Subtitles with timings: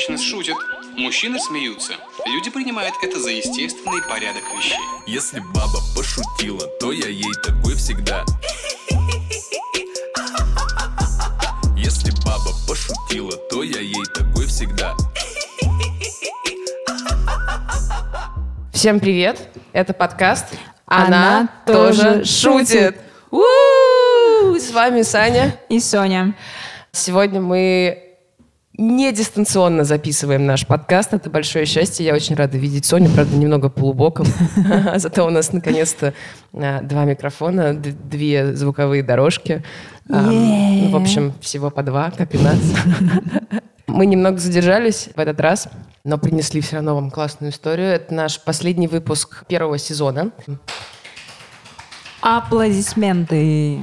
[0.00, 0.56] достаточно шутят.
[0.96, 1.94] Мужчины смеются.
[2.26, 4.78] Люди принимают это за естественный порядок вещей.
[5.06, 8.24] Если баба пошутила, то я ей такой всегда.
[11.76, 14.94] Если баба пошутила, то я ей такой всегда.
[18.72, 19.48] Всем привет!
[19.72, 20.46] Это подкаст
[20.86, 22.96] Она тоже шутит».
[23.30, 24.58] У-у-у!
[24.58, 25.56] С вами Саня.
[25.68, 26.34] И Соня.
[26.92, 28.09] Сегодня мы
[28.80, 31.12] не дистанционно записываем наш подкаст.
[31.12, 32.06] Это большое счастье.
[32.06, 34.26] Я очень рада видеть Соню, правда, немного полубоком.
[34.96, 36.14] Зато у нас наконец-то
[36.54, 39.62] а, два микрофона, две звуковые дорожки.
[40.08, 42.58] А, ну, В общем, всего по два, как и нас.
[43.86, 45.68] Мы немного задержались в этот раз,
[46.04, 47.88] но принесли все равно вам классную историю.
[47.88, 50.30] Это наш последний выпуск первого сезона.
[52.22, 53.80] Аплодисменты.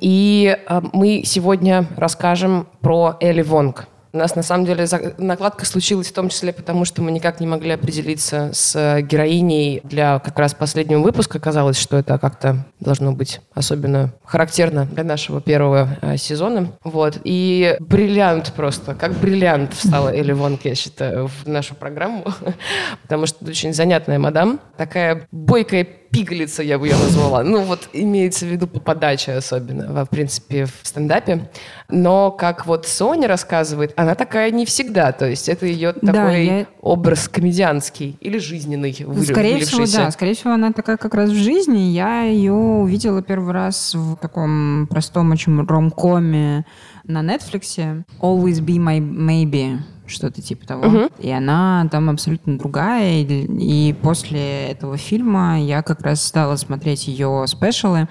[0.00, 3.86] И э, мы сегодня расскажем про Элли Вонг.
[4.16, 4.86] У нас на самом деле
[5.18, 9.82] накладка случилась в том числе потому, что мы никак не могли определиться с э, героиней
[9.84, 11.38] для как раз последнего выпуска.
[11.38, 16.72] Казалось, что это как-то должно быть особенно характерно для нашего первого э, сезона.
[16.82, 17.18] Вот.
[17.24, 22.24] И бриллиант просто, как бриллиант встала Элли Вонг, я считаю, в нашу программу.
[23.02, 24.60] Потому что очень занятная мадам.
[24.78, 27.42] Такая бойкая пигалица, я бы ее назвала.
[27.42, 31.50] Ну, вот имеется в виду по подаче особенно, в принципе, в стендапе.
[31.88, 35.12] Но, как вот Соня рассказывает, она такая не всегда.
[35.12, 40.10] То есть это ее Да, такой я- образ комедианский или жизненный, вылив- Скорее всего, да.
[40.10, 41.90] Скорее всего, она такая как раз в жизни.
[41.92, 46.64] Я ее увидела первый раз в таком простом очень ромкоме
[47.04, 48.04] на Netflix.
[48.20, 49.78] Always be my maybe.
[50.06, 51.10] Что-то типа того.
[51.18, 53.22] И она там абсолютно другая.
[53.22, 58.08] И, и после этого фильма я как раз стала смотреть ее спешалы.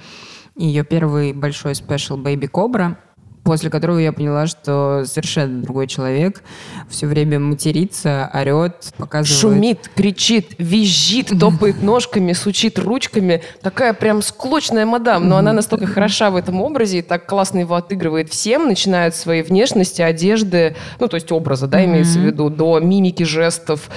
[0.56, 2.98] Ее первый большой special «Baby Cobra»,
[3.46, 6.42] после которого я поняла, что совершенно другой человек.
[6.90, 9.40] Все время матерится, орет, показывает...
[9.40, 13.44] Шумит, кричит, визжит, топает ножками, сучит ручками.
[13.62, 17.76] Такая прям склочная мадам, но она настолько хороша в этом образе и так классно его
[17.76, 22.50] отыгрывает всем, начиная от своей внешности, одежды, ну, то есть образа, да, имеется в виду,
[22.50, 23.92] до мимики, жестов.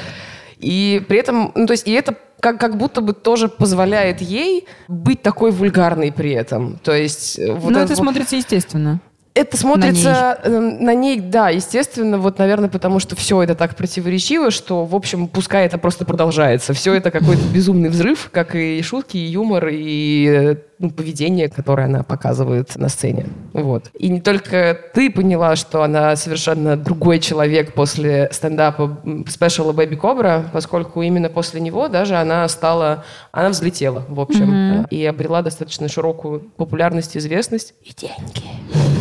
[0.58, 4.66] И при этом, ну, то есть, и это как, как будто бы тоже позволяет ей
[4.88, 6.78] быть такой вульгарной при этом.
[6.82, 7.38] То есть...
[7.38, 9.00] э, вот Ну, это это вот- смотрится естественно.
[9.38, 11.20] Это смотрится э, на ней.
[11.20, 15.78] да, естественно, вот, наверное, потому что все это так противоречиво, что, в общем, пускай это
[15.78, 16.72] просто продолжается.
[16.72, 21.86] Все это какой-то безумный взрыв, как и шутки, и юмор, и э, ну, поведение, которое
[21.86, 23.26] она показывает на сцене.
[23.52, 23.90] Вот.
[23.98, 29.96] И не только ты поняла, что она совершенно другой человек после стендапа special а Baby
[29.96, 35.42] Cobra, поскольку именно после него даже она стала, она взлетела, в общем, э, и обрела
[35.42, 38.44] достаточно широкую популярность, известность и деньги.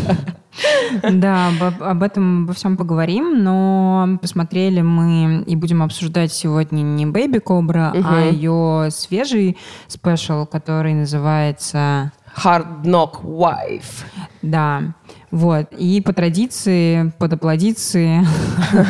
[1.11, 7.05] Да, об, об этом обо всем поговорим, но посмотрели мы и будем обсуждать сегодня не
[7.05, 9.57] Baby Cobra, а ее свежий
[9.87, 14.05] special, который называется Hard Knock Wife.
[14.41, 14.95] Да,
[15.31, 15.67] вот.
[15.77, 18.25] И по традиции, под аплодиции,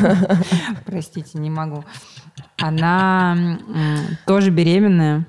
[0.85, 1.84] простите, не могу,
[2.57, 3.57] она
[4.25, 5.25] тоже беременная.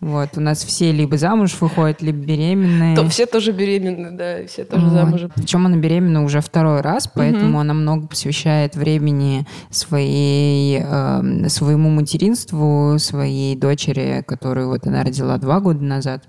[0.00, 2.94] Вот, у нас все либо замуж выходят, либо беременные.
[2.94, 5.32] То все тоже беременны, да, все тоже замужем.
[5.34, 12.96] Причем она беременна уже второй раз, поэтому она много посвящает времени своей, э, своему материнству,
[12.98, 16.24] своей дочери, которую вот она родила два года назад.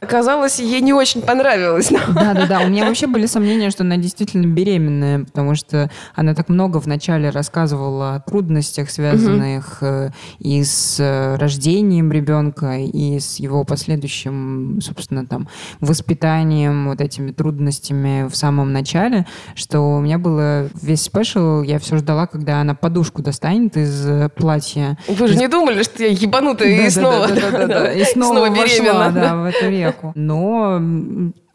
[0.00, 1.90] Оказалось, ей не очень понравилось.
[1.90, 6.78] Да-да-да, у меня вообще были сомнения, что она действительно беременная, потому что она так много
[6.78, 14.80] вначале рассказывала о трудностях, связанных э, и с э, рождением ребенка, и с его последующим,
[14.82, 15.48] собственно, там,
[15.80, 21.96] воспитанием, вот этими трудностями в самом начале, что у меня было весь спешл, я все
[21.96, 24.98] ждала, когда она подушку достанет из э, платья.
[25.08, 27.92] Вы же не думали, что я ебанутая и снова, Да-да-да-да-да.
[27.96, 29.12] И снова, снова вошла, беременна.
[29.12, 30.12] да, в эту реку.
[30.14, 30.78] Но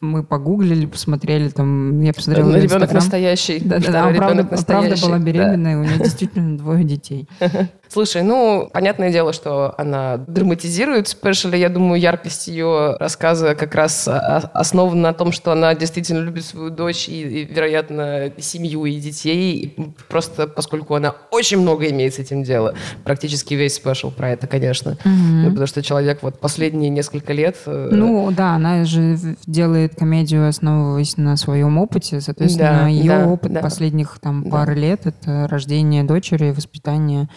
[0.02, 3.60] мы погуглили, посмотрели, там, я посмотрела в Ребенок настоящий.
[3.60, 5.24] Да-да-да, Второй а правда, ребенок правда была да.
[5.24, 7.28] беременная, у нее действительно двое детей.
[7.92, 11.58] Слушай, ну, понятное дело, что она драматизирует спешали.
[11.58, 16.46] Я думаю, яркость ее рассказа как раз а, основана на том, что она действительно любит
[16.46, 19.56] свою дочь и, и, вероятно, семью и детей.
[19.58, 22.76] И Просто поскольку она очень много имеет с этим дело.
[23.04, 24.98] Практически весь special про это, конечно.
[25.04, 27.58] Ну, потому что человек вот последние несколько лет...
[27.66, 32.22] э, Ну, да, она же делает комедию, основываясь на своем опыте.
[32.22, 33.60] Соответственно, Да, ее да, опыт да.
[33.60, 37.28] последних там пары лет— это рождение дочери, воспитание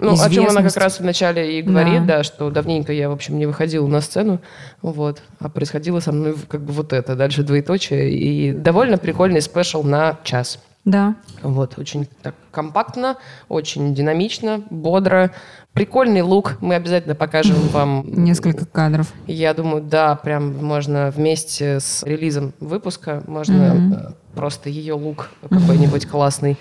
[0.00, 2.18] Ну, о чем она как раз вначале и говорит, Да.
[2.18, 2.22] да.
[2.24, 4.40] что давненько я, в общем, не выходила на сцену,
[4.82, 9.82] вот, а происходило со мной как бы вот это, дальше двоеточие, и довольно прикольный special
[9.82, 10.58] на час.
[10.84, 11.14] Да.
[11.42, 13.16] Вот, очень так компактно,
[13.48, 15.30] очень динамично, бодро.
[15.72, 18.04] Прикольный лук, мы обязательно покажем вам.
[18.06, 19.12] Несколько кадров.
[19.26, 26.06] Я думаю, да, прям можно вместе с релизом выпуска, можно э, просто ее лук какой-нибудь
[26.06, 26.58] классный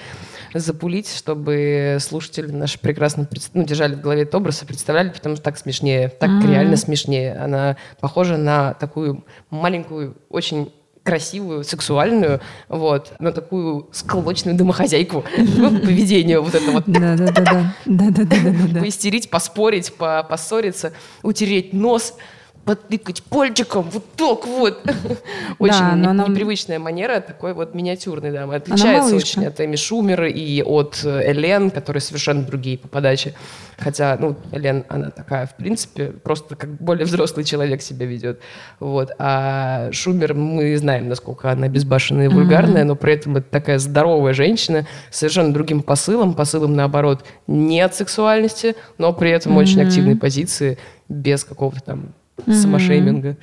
[0.59, 5.43] запулить, чтобы слушатели наши прекрасно ну, держали в голове этот образ и представляли, потому что
[5.45, 6.51] так смешнее, так Мгм.
[6.51, 7.35] реально смешнее.
[7.35, 10.71] Она похожа на такую маленькую, очень
[11.03, 12.39] красивую, сексуальную,
[12.69, 15.23] вот, на такую сколочную домохозяйку.
[15.35, 16.83] Поведение вот это вот.
[16.87, 18.79] Да-да-да-да-да.
[18.79, 22.15] поистерить, поспорить, по- поссориться, утереть нос,
[22.65, 24.81] потыкать пальчиком, вот так вот.
[25.59, 28.55] Очень но не- она- непривычная манера такой вот миниатюрной дамы.
[28.55, 33.33] Отличается очень от Эми Шумер и от э, Элен, которые совершенно другие по подаче.
[33.77, 38.39] Хотя, ну, Элен, она такая, в принципе, просто как более взрослый человек себя ведет.
[38.79, 39.11] Вот.
[39.19, 44.33] А Шумер, мы знаем, насколько она безбашенная и вульгарная, но при этом это такая здоровая
[44.33, 49.87] женщина с совершенно другим посылом, посылом, наоборот, не от сексуальности, но при этом очень Мгм.
[49.87, 50.77] активной позиции,
[51.09, 52.53] без какого-то там Мгм.
[52.53, 53.37] самошейминга.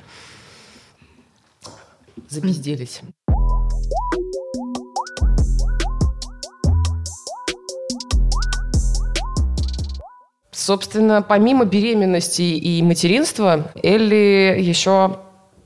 [2.29, 3.01] Запизделись.
[10.51, 15.19] Собственно, помимо беременности и материнства, Элли еще,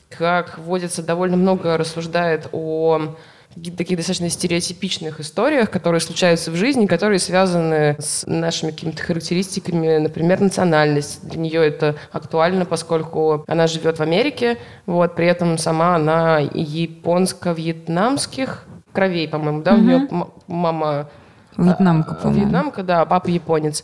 [0.09, 3.15] как водится, довольно много рассуждает о
[3.77, 10.41] таких достаточно стереотипичных историях, которые случаются в жизни, которые связаны с нашими какими-то характеристиками, например,
[10.41, 11.27] национальность.
[11.27, 18.65] Для нее это актуально, поскольку она живет в Америке, вот, при этом сама она японско-вьетнамских
[18.91, 19.87] кровей, по-моему, да, у Мгм.
[19.87, 20.07] нее
[20.47, 21.09] мама
[21.57, 22.43] Вьетнамка, а, по-моему.
[22.43, 23.83] Вьетнамка, да, а папа японец.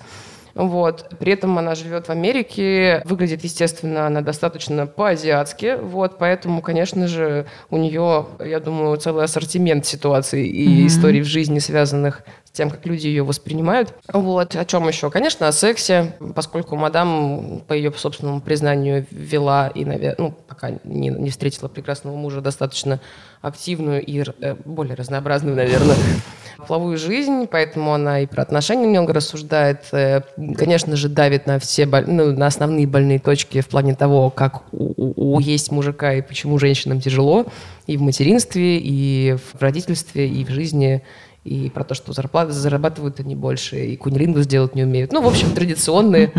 [0.56, 1.10] Вот.
[1.20, 7.46] При этом она живет в Америке, выглядит, естественно, она достаточно по-азиатски, вот, поэтому, конечно же,
[7.70, 10.88] у нее, я думаю, целый ассортимент ситуаций и Мгм.
[10.88, 13.94] историй в жизни, связанных тем, как люди ее воспринимают.
[14.12, 14.56] Вот.
[14.56, 15.10] О чем еще?
[15.10, 21.10] Конечно, о сексе, поскольку мадам, по ее собственному признанию, вела и, наверное, ну, пока не,
[21.10, 23.00] не встретила прекрасного мужа, достаточно
[23.42, 25.96] активную и э, более разнообразную, наверное,
[26.68, 29.86] половую жизнь, поэтому она и про отношения много рассуждает.
[29.94, 30.22] Э,
[30.58, 34.94] Конечно же, давит на все ну, на основные больные точки в плане того, как у,
[34.98, 37.46] у- у есть мужика и почему женщинам тяжело
[37.88, 41.02] и в материнстве, и в родительстве, и в жизни,
[41.44, 45.12] и про то, что зарплаты зарабатывают они больше, и кунилингу сделать не умеют.
[45.12, 46.32] Ну, в общем, традиционные.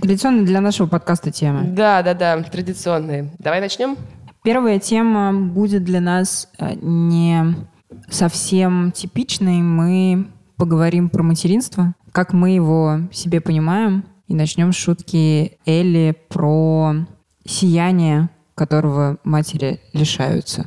[0.00, 1.64] Традиционно для нашего подкаста тема.
[1.64, 3.30] Да, да, да, традиционные.
[3.38, 3.96] Давай начнем.
[4.42, 7.54] Первая тема будет для нас э, не
[8.10, 9.58] совсем типичной.
[9.58, 16.94] Мы поговорим про материнство, как мы его себе понимаем, и начнем с шутки Элли про
[17.44, 20.66] сияние, которого матери лишаются.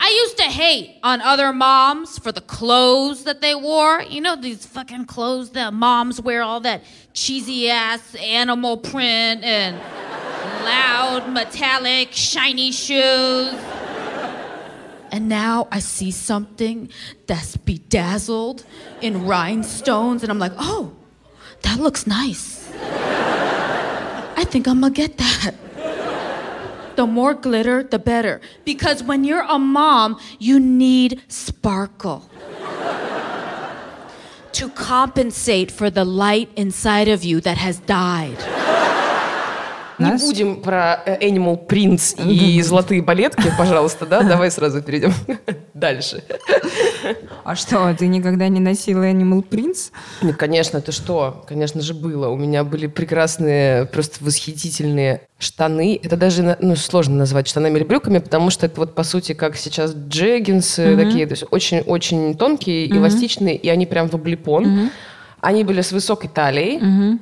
[0.00, 4.02] I used to hate on other moms for the clothes that they wore.
[4.02, 9.76] You know, these fucking clothes that moms wear, all that cheesy ass animal print and
[10.64, 13.54] loud, metallic, shiny shoes.
[15.10, 16.90] And now I see something
[17.26, 18.64] that's bedazzled
[19.00, 20.94] in rhinestones, and I'm like, oh,
[21.62, 22.70] that looks nice.
[22.74, 25.52] I think I'm gonna get that
[26.98, 28.40] the more glitter, the better.
[28.64, 32.28] Because when you're a mom, you need sparkle
[34.50, 38.36] to compensate for the light inside of you that has died.
[39.98, 44.22] Не Нас- будем про э, Animal Prince и золотые балетки, пожалуйста, да?
[44.22, 45.12] Давай сразу перейдем
[45.74, 46.22] дальше.
[47.44, 49.90] А что, ты никогда не носила Animal Prince?
[50.22, 51.44] Ну, конечно, ты что?
[51.48, 52.28] Конечно же, было.
[52.28, 55.98] У меня были прекрасные, просто восхитительные штаны.
[56.02, 59.56] Это даже ну, сложно назвать штанами или брюками, потому что это вот, по сути, как
[59.56, 64.90] сейчас джеггинсы такие, то есть очень-очень тонкие, эластичные, и они прям в облепон.
[65.40, 67.18] Они были с высокой талией,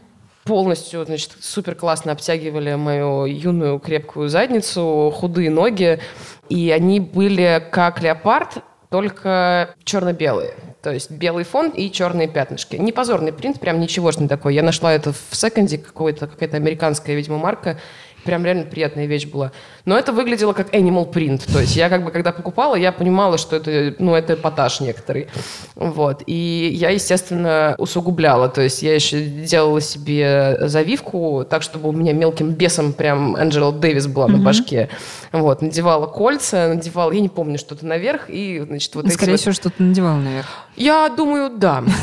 [0.47, 6.01] полностью, значит, супер классно обтягивали мою юную крепкую задницу, худые ноги,
[6.49, 10.55] и они были как леопард, только черно-белые.
[10.83, 12.77] То есть белый фон и черные пятнышки.
[12.77, 14.55] Не позорный принт, прям ничегошный такой.
[14.55, 17.79] Я нашла это в секонде, какой-то, какая-то американская, видимо, марка.
[18.27, 19.53] Прям реально приятная вещь была.
[19.85, 21.51] Но это выглядело как animal print.
[21.53, 25.29] То есть я как бы, когда покупала, я понимала, что это, ну, это эпатаж некоторый.
[25.77, 26.23] Вот.
[26.27, 28.49] И я, естественно, усугубляла.
[28.49, 33.73] То есть я еще делала себе завивку так, чтобы у меня мелким бесом прям Анджела
[33.73, 34.89] Дэвис была на башке.
[35.33, 35.63] Вот.
[35.63, 38.29] Надевала кольца, надевала, я не помню, что-то наверх.
[38.29, 40.49] И, значит, вот эти Скорее вот- всего, что-то надевала наверх.
[40.77, 41.85] Я думаю, да.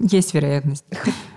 [0.00, 0.84] Есть вероятность.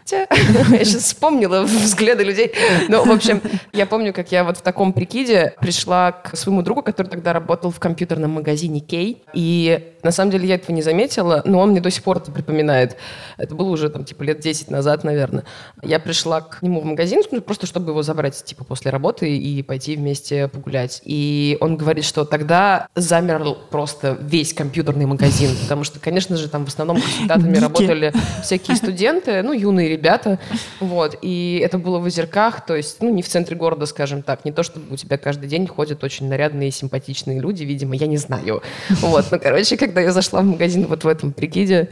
[0.05, 0.27] Хотя,
[0.75, 2.51] я сейчас вспомнила взгляды людей.
[2.89, 3.41] Ну, в общем,
[3.73, 7.71] я помню, как я вот в таком прикиде пришла к своему другу, который тогда работал
[7.71, 9.23] в компьютерном магазине Кей.
[9.33, 12.31] И на самом деле я этого не заметила, но он мне до сих пор это
[12.31, 12.97] припоминает.
[13.37, 15.43] Это было уже там типа лет 10 назад, наверное.
[15.81, 19.63] Я пришла к нему в магазин, ну, просто чтобы его забрать типа после работы и
[19.63, 21.01] пойти вместе погулять.
[21.03, 26.65] И он говорит, что тогда замер просто весь компьютерный магазин, потому что, конечно же, там
[26.65, 30.39] в основном консультантами работали всякие студенты, ну, юные ребята,
[30.79, 34.45] вот, и это было в Озерках, то есть, ну, не в центре города, скажем так,
[34.45, 38.17] не то, чтобы у тебя каждый день ходят очень нарядные, симпатичные люди, видимо, я не
[38.17, 38.61] знаю.
[38.89, 41.89] Вот, ну, короче, когда я зашла в магазин вот в этом прикиде,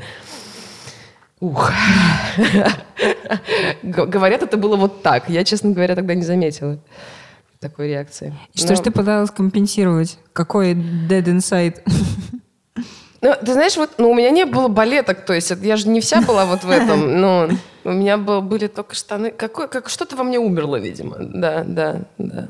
[1.39, 1.71] ух,
[3.83, 5.29] говорят, это было вот так.
[5.29, 6.79] Я, честно говоря, тогда не заметила
[7.59, 8.33] такой реакции.
[8.53, 10.17] И что Но- же ты пыталась компенсировать?
[10.33, 11.81] Какой dead inside?
[13.21, 16.01] Ну, ты знаешь, вот ну, у меня не было балеток, то есть я же не
[16.01, 17.47] вся была вот в этом, но
[17.83, 19.31] у меня был- были только штаны.
[19.31, 21.17] Какой, как, что-то во мне умерло, видимо.
[21.19, 22.47] Да, да, да.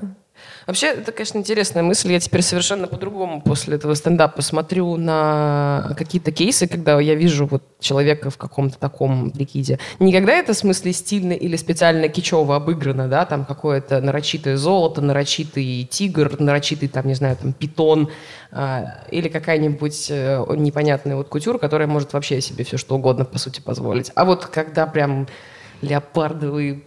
[0.65, 2.12] Вообще, это, конечно, интересная мысль.
[2.12, 7.63] Я теперь совершенно по-другому после этого стендапа смотрю на какие-то кейсы, когда я вижу вот
[7.79, 9.79] человека в каком-то таком прикиде.
[10.00, 15.88] Никогда это в смысле стильно или специально кичево обыграно, да, там какое-то нарочитое золото, нарочитый
[15.89, 18.10] тигр, нарочитый, там, не знаю, там, питон,
[18.51, 23.38] а, или какая-нибудь э, непонятная вот кутюра, которая может вообще себе все что угодно, по
[23.38, 24.12] сути, позволить.
[24.15, 25.27] А вот когда прям
[25.82, 26.84] леопардовые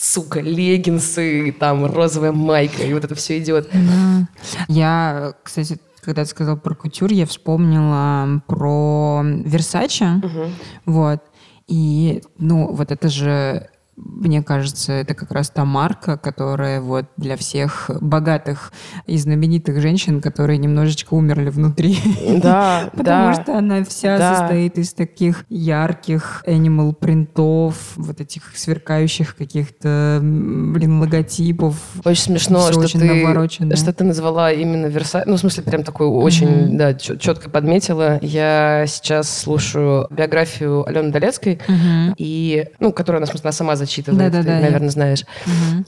[0.00, 3.68] сука, леггинсы, там розовая майка, и вот это все идет.
[4.68, 10.22] Я, кстати, когда ты сказал про кутюр, я вспомнила про Версаче.
[10.86, 11.22] Вот.
[11.66, 13.68] И, ну, вот это же,
[14.00, 18.72] мне кажется, это как раз та марка, которая вот для всех богатых
[19.06, 21.98] и знаменитых женщин, которые немножечко умерли внутри.
[22.42, 23.42] Да, Потому да.
[23.42, 24.36] что она вся Да.
[24.36, 31.76] состоит из таких ярких animal принтов, вот этих сверкающих каких-то, блин, логотипов.
[32.04, 33.00] Очень смешно, Всё что очень
[33.70, 35.24] ты, что ты назвала именно Версаль.
[35.26, 38.18] Ну, в смысле, прям такой очень, да, четко подметила.
[38.22, 41.60] Я сейчас слушаю биографию Алены Долецкой,
[42.16, 45.24] и, ну, которую она, в смысле, она сама зачитывает, Да-да-да, ты, я- наверное, знаешь.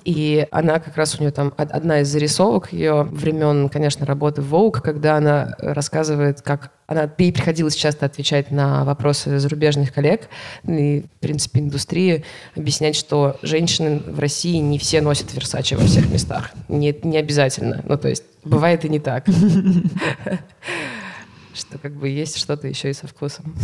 [0.05, 4.43] И она как раз у нее там од- одна из зарисовок ее времен, конечно, работы
[4.43, 10.23] в Vogue, когда она рассказывает, как она, ей приходилось часто отвечать на вопросы зарубежных коллег
[10.67, 12.25] и, в принципе, индустрии,
[12.57, 16.51] объяснять, что женщины в России не все носят Версаче во всех местах.
[16.69, 17.83] Не, не обязательно.
[17.87, 19.27] Ну, то есть, бывает и не так.
[21.53, 23.55] Что как бы есть что-то еще и со вкусом.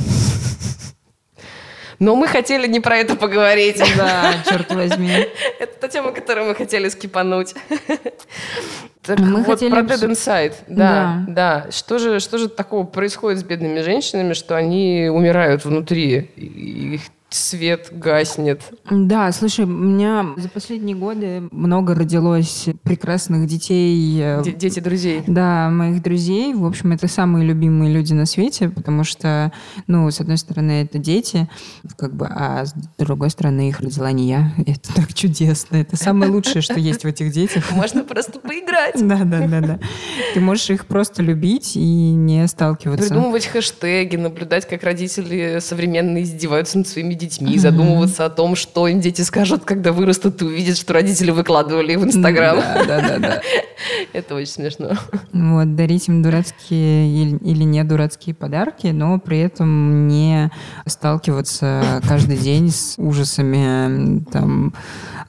[1.99, 3.83] Но мы хотели не про это поговорить.
[3.97, 5.11] Да, черт возьми.
[5.59, 7.55] Это та тема, которую мы хотели скипануть.
[9.03, 10.55] Так Мы вот, хотели про Dead Inside.
[10.67, 11.67] Да, да.
[11.71, 16.31] Что же, что же такого происходит с бедными женщинами, что они умирают внутри?
[16.37, 17.03] Их
[17.37, 18.63] свет гаснет.
[18.91, 24.19] Да, слушай, у меня за последние годы много родилось прекрасных детей.
[24.21, 25.23] э, Де- Дети друзей.
[25.27, 26.55] Да, моих друзей.
[26.55, 29.53] В общем, это самые любимые люди на свете, потому что,
[29.87, 31.49] ну, с одной стороны, это дети,
[31.97, 34.53] как бы, а с другой стороны, их родила не я.
[34.67, 35.77] Это так чудесно.
[35.77, 37.71] Это самое лучшее, что есть в этих детях.
[37.73, 38.95] Можно просто поиграть.
[38.97, 39.79] Да, да, да, да.
[40.35, 41.81] Ты можешь их просто любить и
[42.13, 43.09] не сталкиваться.
[43.09, 47.26] Придумывать хэштеги, наблюдать, как родители современные издеваются над своими детьми,
[47.59, 51.99] задумываться о том, что им дети скажут, когда вырастут и увидят, что родители выкладывали их
[51.99, 52.59] в Инстаграм.
[52.87, 53.43] Да, да, да.
[54.13, 54.93] Это очень смешно.
[55.33, 60.51] Вот, дарить им дурацкие или, не дурацкие подарки, но при этом не
[60.87, 64.75] сталкиваться каждый день с ужасами, там,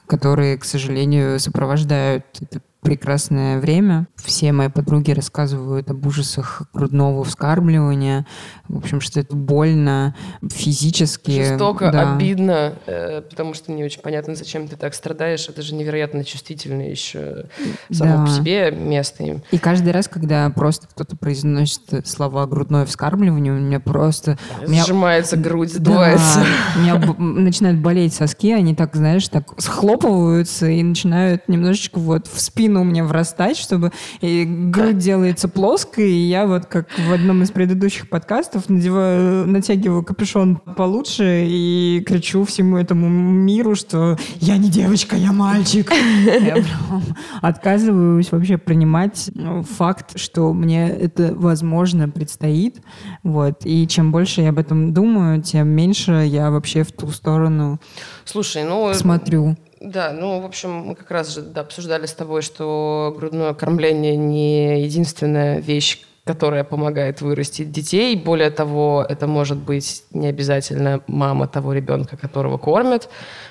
[0.06, 4.06] которые, к сожалению, сопровождают это прекрасное время.
[4.16, 8.24] Все мои подруги рассказывают об ужасах грудного вскармливания.
[8.68, 10.14] В общем, что это больно
[10.48, 11.42] физически.
[11.42, 12.14] Жестоко, да.
[12.14, 15.48] обидно, э, потому что не очень понятно, зачем ты так страдаешь.
[15.48, 17.46] Это же невероятно чувствительное еще
[17.90, 18.24] само Да.
[18.26, 19.42] по себе место им.
[19.50, 24.38] И каждый раз, когда просто кто-то произносит слова грудное вскармливание, у меня просто...
[24.64, 26.40] у меня Сжимается грудь, сдувается.
[26.40, 31.98] Да, у меня б- начинают болеть соски, они так, знаешь, так схлопываются и начинают немножечко
[31.98, 37.12] вот в спину мне врастать, чтобы и грудь делается плоской, и я вот как в
[37.12, 44.56] одном из предыдущих подкастов надеваю, натягиваю капюшон получше и кричу всему этому миру, что я
[44.56, 45.92] не девочка, я мальчик.
[46.24, 47.02] Я прям
[47.42, 52.82] отказываюсь вообще принимать ну, факт, что мне это, возможно, предстоит.
[53.22, 53.60] Вот.
[53.64, 57.80] И чем больше я об этом думаю, тем меньше я вообще в ту сторону
[58.24, 58.92] Слушай, ну...
[58.94, 59.56] смотрю.
[59.80, 64.16] Да, ну, в общем, мы как раз же да, обсуждали с тобой, что грудное кормление
[64.16, 68.14] не единственная вещь, которая помогает вырастить детей.
[68.14, 73.08] Более того, это может быть не обязательно мама того ребенка, которого кормят.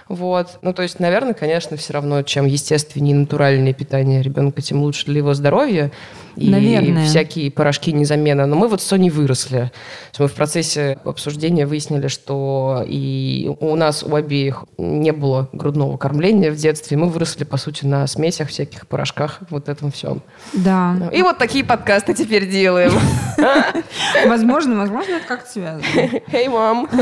[0.08, 0.60] Вот.
[0.62, 5.08] Ну, то есть, наверное, конечно, все равно, чем естественнее и натуральное питание ребенка, тем лучше
[5.08, 5.92] для его здоровья.
[6.36, 7.04] И Наверное.
[7.04, 8.46] всякие порошки не замена.
[8.46, 9.72] Но мы вот с Соней выросли.
[10.20, 16.52] Мы в процессе обсуждения выяснили, что и у нас у обеих не было грудного кормления
[16.52, 16.96] в детстве.
[16.96, 20.22] Мы выросли, по сути, на смесях, всяких порошках, вот этом всем.
[20.54, 21.10] Да.
[21.12, 22.67] И вот такие подкасты теперь делаем.
[24.28, 25.84] Возможно, возможно, это как-то связано.
[26.32, 26.90] Эй, мам.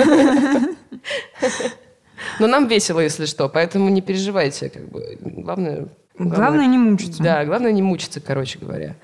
[2.40, 4.70] Но нам весело, если что, поэтому не переживайте.
[4.70, 5.18] Как бы.
[5.22, 7.22] Главное, Главное не мучиться.
[7.22, 8.96] Да, главное не мучиться, короче говоря.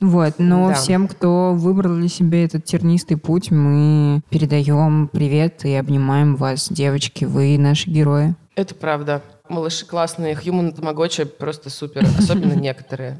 [0.00, 0.74] Вот, но Да.
[0.74, 7.24] всем, кто выбрал для себя этот тернистый путь, мы передаем привет и обнимаем вас, девочки,
[7.24, 8.34] вы наши герои.
[8.54, 9.22] Это правда.
[9.48, 12.04] Малыши классные, Human Тамагочи просто супер.
[12.18, 13.18] Особенно некоторые.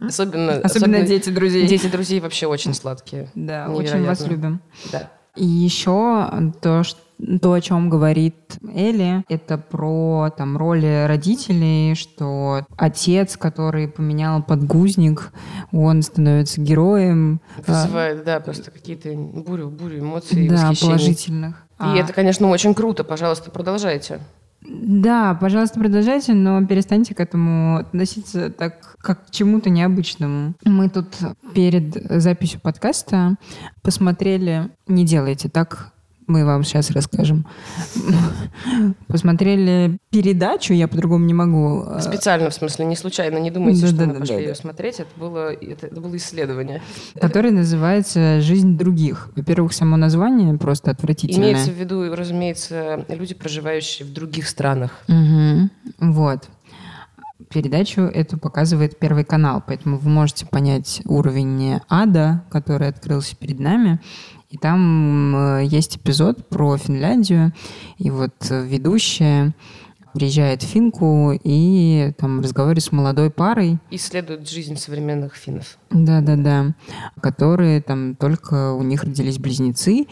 [0.00, 1.66] Особенно, Особенно дети друзей.
[1.66, 3.30] Дети друзей вообще очень сладкие.
[3.34, 4.60] Да, очень вас любим.
[4.92, 5.10] Да.
[5.36, 6.96] И еще то, ш-
[7.42, 8.36] то, о чем говорит
[8.72, 15.32] Элли, это про там роли родителей, что отец, который поменял подгузник,
[15.72, 17.40] он становится героем.
[17.66, 20.92] а, Вызывает, да, просто какие-то бурю, бурю эмоций и да, восхищений.
[20.92, 21.56] положительных.
[21.56, 23.02] И А, это, конечно, очень круто.
[23.02, 24.20] Пожалуйста, продолжайте.
[24.66, 30.54] Да, пожалуйста, продолжайте, но перестаньте к этому относиться так, как к чему-то необычному.
[30.64, 31.14] Мы тут
[31.54, 33.36] перед записью подкаста
[33.82, 34.70] посмотрели...
[34.86, 35.93] Не делайте так,
[36.26, 37.46] мы вам сейчас расскажем.
[39.08, 41.84] Посмотрели передачу, я по-другому не могу.
[41.86, 43.38] э, Специально, в смысле, не случайно.
[43.38, 44.20] Не думайте, что мы Да-да-да-да-да.
[44.20, 45.00] пошли ее смотреть.
[45.00, 46.82] Это было, это, это было исследование.
[47.20, 49.30] который называется «Жизнь других».
[49.36, 51.52] Во-первых, само название просто отвратительное.
[51.52, 54.90] Имеется в виду, разумеется, люди, проживающие в других странах.
[55.08, 55.70] Мгм.
[55.98, 56.48] Вот.
[57.52, 64.00] Передачу эту показывает Первый канал, поэтому вы можете понять уровень ада, который открылся перед нами.
[64.54, 67.52] И там э, есть эпизод про Финляндию,
[67.98, 69.52] и вот э, ведущая
[70.12, 75.76] приезжает в Финку и там разговаривает с молодой парой, Исследуют жизнь современных финнов.
[75.90, 76.72] да-да-да,
[77.20, 80.06] которые там только у них родились близнецы,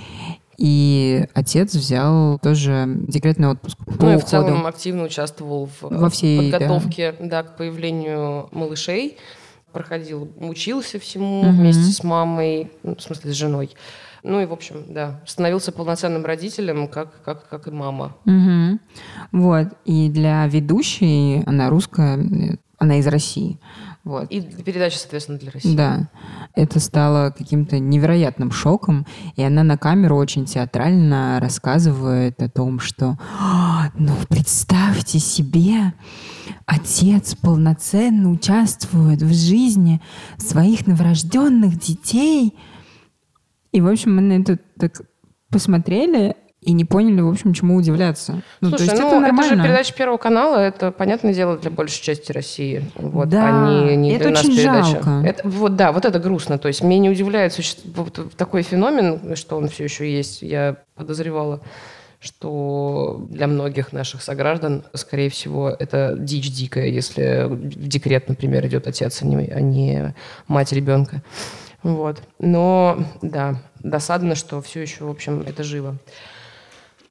[0.58, 4.26] и отец взял тоже декретный отпуск по ну и в уходу.
[4.26, 6.58] целом активно участвовал в Во всей, да.
[6.58, 9.18] подготовке да, к появлению малышей.
[9.72, 11.58] Проходил, учился всему Мгм.
[11.58, 13.70] вместе с мамой, ну, в смысле с женой.
[14.22, 18.16] Ну и, в общем, да, становился полноценным родителем, как, как, как и мама.
[18.24, 18.80] Мгм.
[19.32, 19.68] Вот.
[19.84, 23.58] И для ведущей, она русская, она из России.
[24.04, 24.30] Вот.
[24.30, 25.76] И передача, соответственно, для России.
[25.76, 26.08] Да,
[26.54, 29.06] это стало каким-то невероятным шоком,
[29.36, 35.92] и она на камеру очень театрально рассказывает о том, что, «А, ну, представьте себе,
[36.66, 40.00] отец полноценно участвует в жизни
[40.36, 42.54] своих новорожденных детей.
[43.72, 45.00] И, в общем, мы на это так
[45.50, 48.42] посмотрели и не поняли, в общем, чему удивляться.
[48.60, 51.72] Ну, Слушай, то есть ну, это это, же передача Первого канала, это, понятное дело, для
[51.72, 52.84] большей части России.
[52.94, 55.02] Вот, Да, а не, это для нас очень передача.
[55.02, 55.10] жалко.
[55.26, 56.58] Это, вот, да, вот это грустно.
[56.58, 60.42] То есть мне не удивляет суще- вот такой феномен, что он все еще есть.
[60.42, 61.62] Я подозревала,
[62.20, 68.86] что для многих наших сограждан, скорее всего, это дичь дикая, если в декрет, например, идет
[68.86, 70.14] отец, а не, а не
[70.46, 71.22] мать ребенка.
[71.82, 72.22] Вот.
[72.38, 75.96] Но, да, досадно, что все еще, в общем, это живо.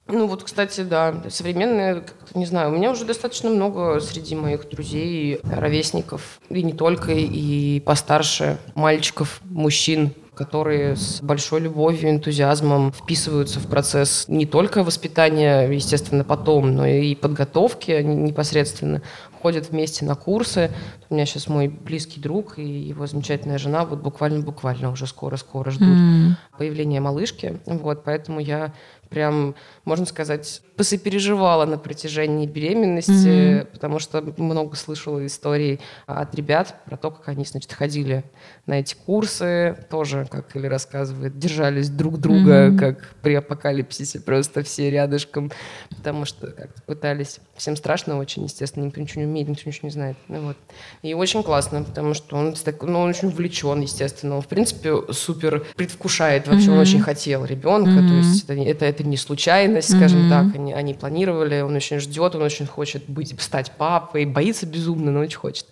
[0.07, 2.03] Ну вот, кстати, да, современные,
[2.34, 7.79] не знаю, у меня уже достаточно много среди моих друзей, ровесников, и не только, и
[7.79, 10.12] постарше, мальчиков, мужчин,
[10.45, 17.13] которые с большой любовью, энтузиазмом вписываются в процесс не только воспитания, естественно, потом, но и
[17.13, 19.01] подготовки непосредственно,
[19.41, 20.71] ходят вместе на курсы.
[21.10, 25.88] У меня сейчас мой близкий друг и его замечательная жена вот буквально-буквально уже скоро-скоро ждут
[25.88, 26.38] М.
[26.58, 27.60] появления малышки.
[27.65, 28.73] Вот, поэтому я
[29.12, 29.54] прям,
[29.86, 37.12] можно сказать, посопереживала на протяжении беременности, потому что много слышала историй от ребят про то,
[37.12, 38.24] как они, значит, ходили
[38.65, 44.89] на эти курсы, тоже, как или рассказывает, держались друг друга, как при апокалипсисе, просто все
[44.89, 45.52] рядышком,
[45.89, 47.39] потому что как-то пытались.
[47.58, 50.17] Всем страшно очень, естественно, никто ничего не умеет, никто ничего не знает.
[50.30, 50.58] Ну, вот.
[51.04, 54.38] И очень классно, потому что он, ну, он очень увлечен, естественно.
[54.38, 56.47] Он, в принципе, супер предвкушает.
[56.47, 57.91] Вообще, он очень хотел ребенка.
[58.08, 60.55] То есть это, не- это, это не случайность, скажем так.
[60.55, 65.19] Они, они планировали, он очень ждет, он очень хочет быть, стать папой, боится безумно, но
[65.19, 65.65] очень хочет.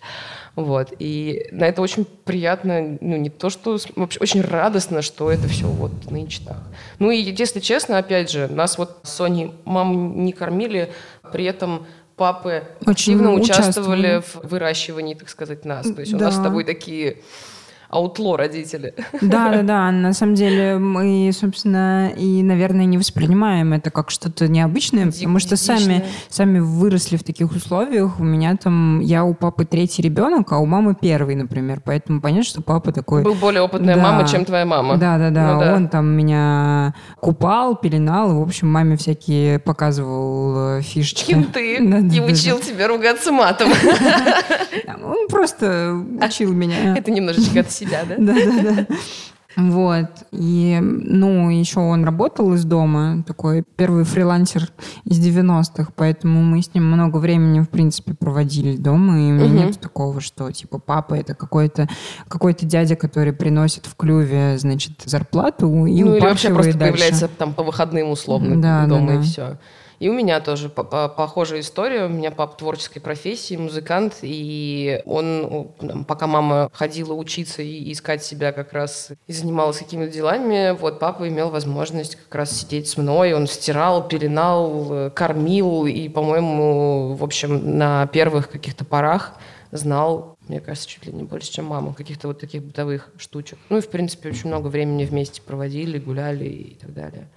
[0.56, 0.92] Вот.
[0.98, 3.78] И на это очень приятно, ну, не то, что...
[3.96, 6.58] Вообще, очень радостно, что это все вот нынче так.
[6.98, 10.92] Ну, и, если честно, опять же, нас вот с Соней маму не кормили,
[11.32, 14.16] при этом папы Очень активно участвовали.
[14.18, 15.86] участвовали в выращивании, так сказать, нас.
[15.90, 16.44] То есть у нас с Да.
[16.44, 17.18] тобой такие
[17.90, 18.94] аутло родители.
[19.20, 19.90] Да, да, да.
[19.90, 25.38] На самом деле мы, собственно, и, наверное, не воспринимаем это как что-то необычное, Дико потому
[25.40, 28.18] что сами, сами выросли в таких условиях.
[28.20, 31.80] У меня там, я у папы третий ребенок, а у мамы первый, например.
[31.84, 33.22] Поэтому понятно, что папа такой...
[33.22, 34.02] Был более опытная Да.
[34.02, 34.96] мама, чем твоя мама.
[34.96, 35.54] Да, да, да.
[35.54, 35.74] Ну да.
[35.74, 41.32] Он там меня купал, пеленал, в общем, маме всякие показывал э, фишечки.
[41.32, 41.78] Кем ты?
[41.90, 43.70] Да, да, И да, учил тебя ругаться матом.
[44.86, 44.96] да.
[45.02, 46.96] Он просто учил меня.
[46.96, 48.16] Это немножечко от себя, да?
[48.18, 48.86] Да, да, да.
[49.56, 50.06] Вот.
[50.30, 54.70] И, ну, еще он работал из дома, такой первый фрилансер
[55.04, 59.64] из 90-х, поэтому мы с ним много времени, в принципе, проводили дома, и у меня
[59.66, 61.88] нет такого, что, типа, папа это какой-то
[62.28, 66.92] какой дядя, который приносит в клюве, значит, зарплату и Ну или вообще просто дальше.
[66.94, 69.22] появляется там по выходным условно Да, да, дома и да.
[69.22, 69.58] все.
[70.00, 72.06] И у меня тоже по- по- похожая история.
[72.06, 75.72] У меня папа творческой профессии, музыкант, и он,
[76.08, 81.28] пока мама ходила учиться и искать себя как раз, и занималась какими-то делами, вот папа
[81.28, 87.76] имел возможность как раз сидеть с мной, он стирал, пеленал, кормил, и, по-моему, в общем,
[87.76, 89.34] на первых каких-то порах
[89.70, 93.58] знал, мне кажется, чуть ли не больше, чем мама, каких-то вот таких бытовых штучек.
[93.68, 97.28] Ну и, в принципе, очень много времени вместе проводили, гуляли и так далее.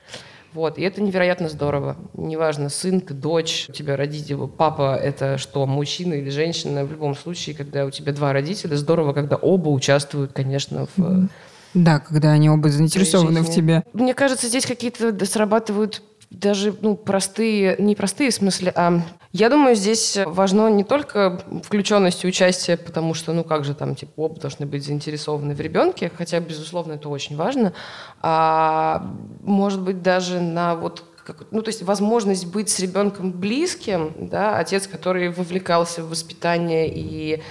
[0.54, 1.98] Вот, и это невероятно здорово.
[2.14, 6.86] Неважно, сын ты, дочь, у тебя родители, папа— это что, мужчина или женщина.
[6.86, 11.28] В любом случае, когда у тебя два родителя, здорово, когда оба участвуют, конечно, в...
[11.74, 13.84] Да, когда они оба заинтересованы в тебе.
[13.94, 19.76] Мне кажется, здесь какие-то срабатывают даже ну, простые, не простые в смысле, а я думаю,
[19.76, 24.40] здесь важно не только включенность и участие, потому что, ну как же там, типа, оба
[24.40, 27.74] должны быть заинтересованы в ребенке, хотя, безусловно, это очень важно,
[28.22, 34.14] а может быть даже на вот как- ну, то есть возможность быть с ребенком близким,
[34.20, 37.42] да, отец, который вовлекался в воспитание и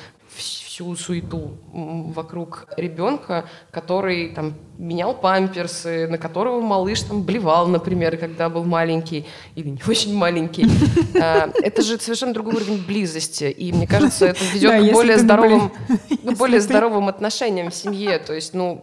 [0.73, 8.49] всю суету вокруг ребенка, который там менял памперсы, на которого малыш там блевал, например, когда
[8.49, 10.67] был маленький или не очень маленький.
[11.23, 15.73] А, Это же совершенно другой уровень близости, и мне кажется, это ведет к более здоровым,
[16.39, 18.19] более здоровым отношениям в семье.
[18.19, 18.83] То есть, ну,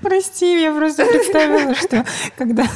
[0.00, 2.04] Прости, я просто представила, что
[2.36, 2.66] когда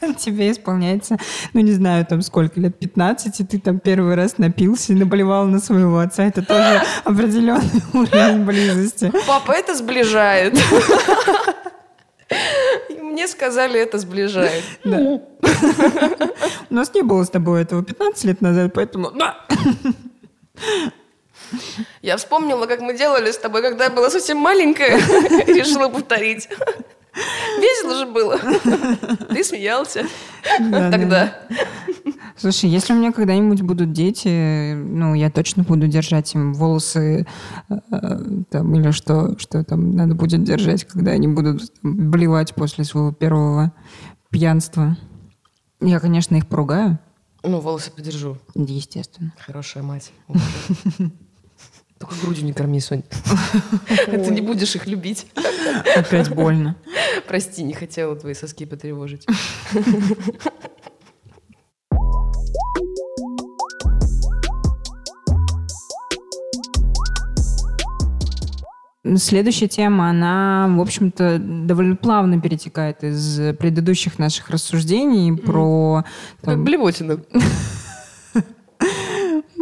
[0.18, 1.16] тебе исполняется,
[1.52, 5.46] ну не знаю, там сколько лет, 15, и ты там первый раз напился и наблевал
[5.46, 9.12] на своего отца, это тоже определенный уровень близости.
[9.26, 10.58] папа, это сближает.
[13.00, 14.64] Мне сказали, это сближает.
[14.84, 15.20] Да.
[16.70, 19.12] У нас не было с тобой этого 15 лет назад, поэтому...
[22.02, 24.96] Я вспомнила, как мы делали с тобой, когда я была совсем маленькая.
[25.46, 26.48] Решила повторить.
[27.60, 28.38] Весело же было.
[29.30, 30.04] Ты смеялся
[30.60, 31.34] Да, тогда.
[32.36, 37.26] Слушай, если у меня когда-нибудь будут дети, ну, я точно буду держать им волосы
[37.70, 37.74] э,
[38.50, 43.12] там, или что, что там надо будет держать, когда они будут там, блевать после своего
[43.12, 43.72] первого
[44.30, 44.98] пьянства.
[45.80, 46.98] Я, конечно, их поругаю,
[47.42, 48.36] Ну, волосы подержу.
[48.54, 49.32] естественно.
[49.38, 50.12] Хорошая мать.
[51.98, 53.02] Только грудью не корми, Сонь.
[54.06, 55.26] Ты не будешь их любить.
[55.96, 56.76] Опять больно.
[57.26, 59.26] Прости, не хотела твои соски потревожить.
[69.16, 76.04] Следующая тема, она, в общем-то, довольно плавно перетекает из предыдущих наших рассуждений про
[76.42, 77.20] там, блевотина.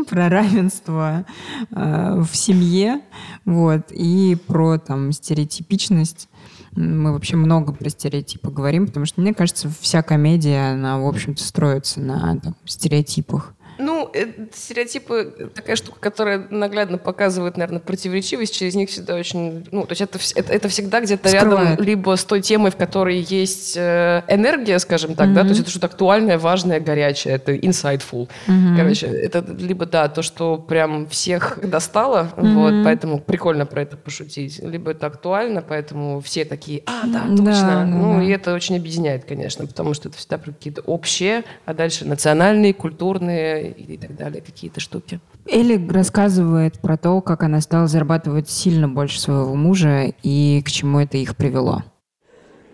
[0.04, 1.24] про равенство
[1.70, 3.00] э, в семье,
[3.44, 6.28] вот, и про там стереотипичность.
[6.76, 11.42] Мы вообще много про стереотипы говорим, потому что, мне кажется, вся комедия, она, в общем-то,
[11.42, 13.54] строится на там, стереотипах.
[13.78, 18.54] Ну, э, стереотипы такая штука, которая наглядно показывает, наверное, противоречивость.
[18.54, 19.66] Через них всегда очень...
[19.70, 23.18] Ну, то есть это, это, это всегда где-то рядом либо с той темой, в которой
[23.18, 28.28] есть э, энергия, скажем так, да, то есть это что-то актуальное, важное, горячее, это insightful.
[28.76, 34.60] Короче, это либо, да, то, что прям всех достало, вот, поэтому прикольно про это пошутить.
[34.62, 37.44] Либо это актуально, поэтому все такие, а, да, точно.
[37.44, 38.24] да, ну, да.
[38.24, 43.63] и это очень объединяет, конечно, потому что это всегда какие-то общие, а дальше национальные, культурные
[43.68, 45.20] и, и так далее какие-то штуки.
[45.50, 51.00] Элли рассказывает про то, как она стала зарабатывать сильно больше своего мужа и к чему
[51.00, 51.82] это их привело.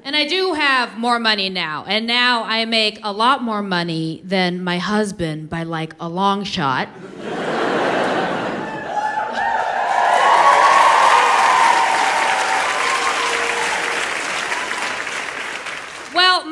[0.02, 1.84] And I do have more money now.
[1.86, 6.42] And now I make a lot more money than my husband by like a long
[6.42, 6.88] shot.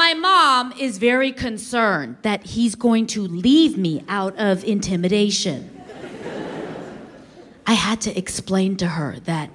[0.08, 5.70] my mom is very concerned that he's going to leave me out of intimidation.
[7.66, 9.50] I had to explain to her that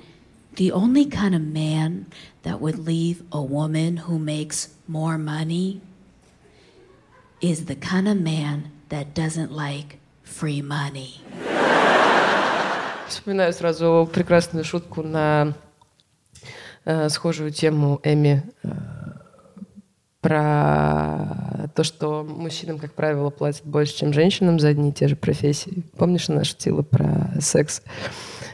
[0.58, 2.06] The only kind of man
[2.42, 5.80] that would leave a woman who makes more money
[7.40, 11.22] is the kind of man that doesn't like free money.
[13.06, 15.54] Вспоминаю сразу прекрасную шутку на
[16.84, 18.68] э, схожую тему Эми э,
[20.23, 25.17] про то, что мужчинам, как правило, платят больше, чем женщинам за одни и те же
[25.17, 25.83] профессии.
[25.97, 27.81] Помнишь, она шутила про секс?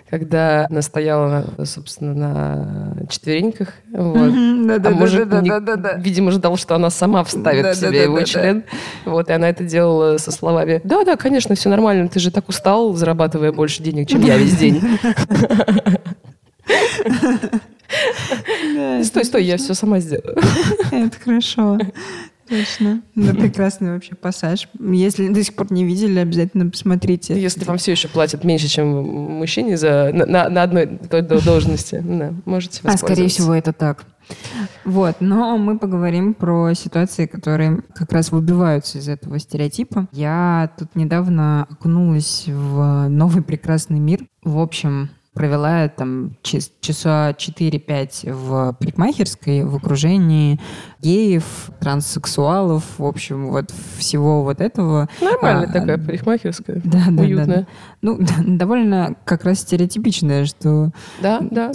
[0.09, 4.17] Когда она стояла, собственно, на четвереньках, вот.
[4.17, 8.63] а мужик, не- видимо, ждал, что она сама вставит в себе его член.
[9.05, 12.93] Вот, и она это делала со словами, да-да, конечно, все нормально, ты же так устал,
[12.95, 14.81] зарабатывая больше денег, чем я весь день.
[19.03, 20.37] Стой, стой, я все сама сделаю.
[20.91, 21.77] Это хорошо.
[22.47, 23.01] Точно.
[23.13, 24.67] Да, прекрасный вообще пассаж.
[24.79, 27.39] Если до сих пор не видели, обязательно посмотрите.
[27.39, 28.87] Если вам все еще платят меньше, чем
[29.37, 30.87] мужчине за, на, на- на одной
[31.43, 34.05] должности, да, можете А, скорее всего, это так.
[34.83, 40.07] Вот, но мы поговорим про ситуации, которые как раз выбиваются из этого стереотипа.
[40.11, 44.21] Я тут недавно окунулась в новый прекрасный мир.
[44.43, 50.59] В общем, провела там час- часа 4-5 в парикмахерской в окружении
[51.01, 55.07] геев, транссексуалов, в общем, вот всего вот этого.
[55.21, 57.45] Нормальная А, такая парикмахерская, Да, да, уютная.
[57.61, 57.67] да.
[58.01, 61.71] Ну, да, довольно как раз стереотипичная, что Да, да.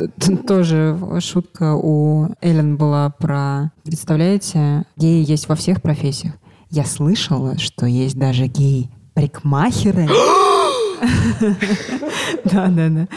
[0.47, 3.73] Тоже шутка у Эллен была про...
[3.83, 6.35] Представляете, геи есть во всех профессиях.
[6.69, 10.07] Я слышала, что есть даже геи-парикмахеры.
[12.45, 13.09] Да, да, да.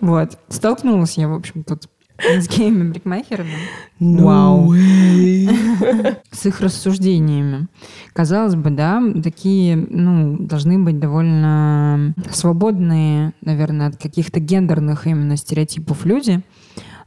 [0.00, 0.38] Вот.
[0.48, 3.54] Столкнулась я, в общем, тут с геями-парикмахерами.
[3.98, 4.72] Вау.
[6.30, 7.66] С их рассуждениями.
[8.12, 16.06] Казалось бы, да, такие, ну, должны быть довольно свободные, наверное, от каких-то гендерных именно стереотипов
[16.06, 16.42] люди.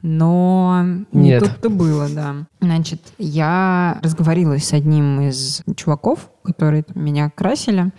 [0.02, 1.44] Но не Нет.
[1.44, 2.48] тут-то было, да.
[2.62, 7.92] Значит, я разговорилась с одним из чуваков, которые меня красили.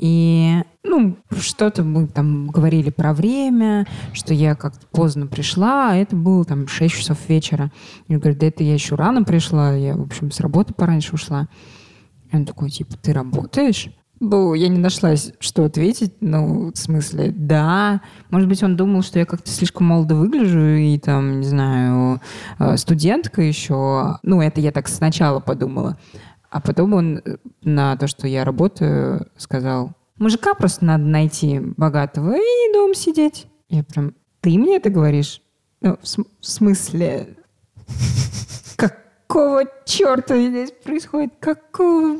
[0.00, 6.16] И, ну, что-то мы там говорили про время, что я как-то поздно пришла, а это
[6.16, 7.70] было там 6 часов вечера.
[8.08, 11.14] И он говорит, да это я еще рано пришла, я, в общем, с работы пораньше
[11.14, 11.48] ушла.
[12.32, 13.90] И он такой, типа, ты работаешь?
[14.20, 16.14] Ну, я не нашла, что ответить.
[16.20, 18.00] Ну, в смысле, да.
[18.30, 22.20] Может быть, он думал, что я как-то слишком молодо выгляжу и там, не знаю,
[22.58, 24.18] э, студентка еще.
[24.22, 25.98] Ну, это я так сначала подумала.
[26.50, 32.34] А потом он э, на то, что я работаю, сказал, мужика просто надо найти богатого
[32.36, 33.46] и дом сидеть.
[33.68, 35.42] Я прям, ты мне это говоришь?
[35.80, 37.36] Ну, в, см- в смысле,
[38.76, 41.34] какого черта здесь происходит?
[41.40, 42.18] Какого...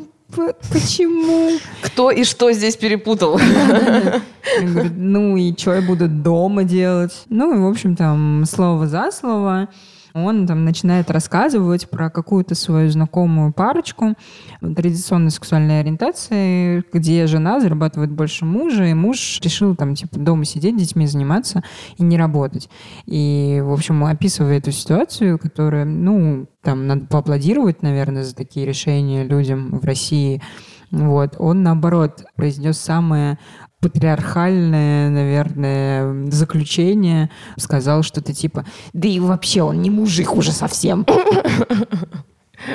[0.73, 1.59] Почему?
[1.83, 3.37] Кто и что здесь перепутал?
[3.38, 4.23] Я
[4.62, 7.25] говорю, ну и что я буду дома делать?
[7.29, 9.69] Ну и, в общем, там, слово за слово.
[10.14, 14.14] Он там начинает рассказывать про какую-то свою знакомую парочку
[14.61, 20.77] традиционной сексуальной ориентации, где жена зарабатывает больше мужа, и муж решил там типа дома сидеть,
[20.77, 21.62] детьми заниматься
[21.96, 22.68] и не работать.
[23.07, 29.25] И, в общем, описывая эту ситуацию, которая, ну, там надо поаплодировать, наверное, за такие решения
[29.25, 30.42] людям в России.
[30.90, 31.37] Вот.
[31.38, 33.38] Он, наоборот, произнес самое
[33.81, 37.31] патриархальное, наверное, заключение.
[37.57, 41.07] Сказал что-то типа, да и вообще он не мужик уже совсем.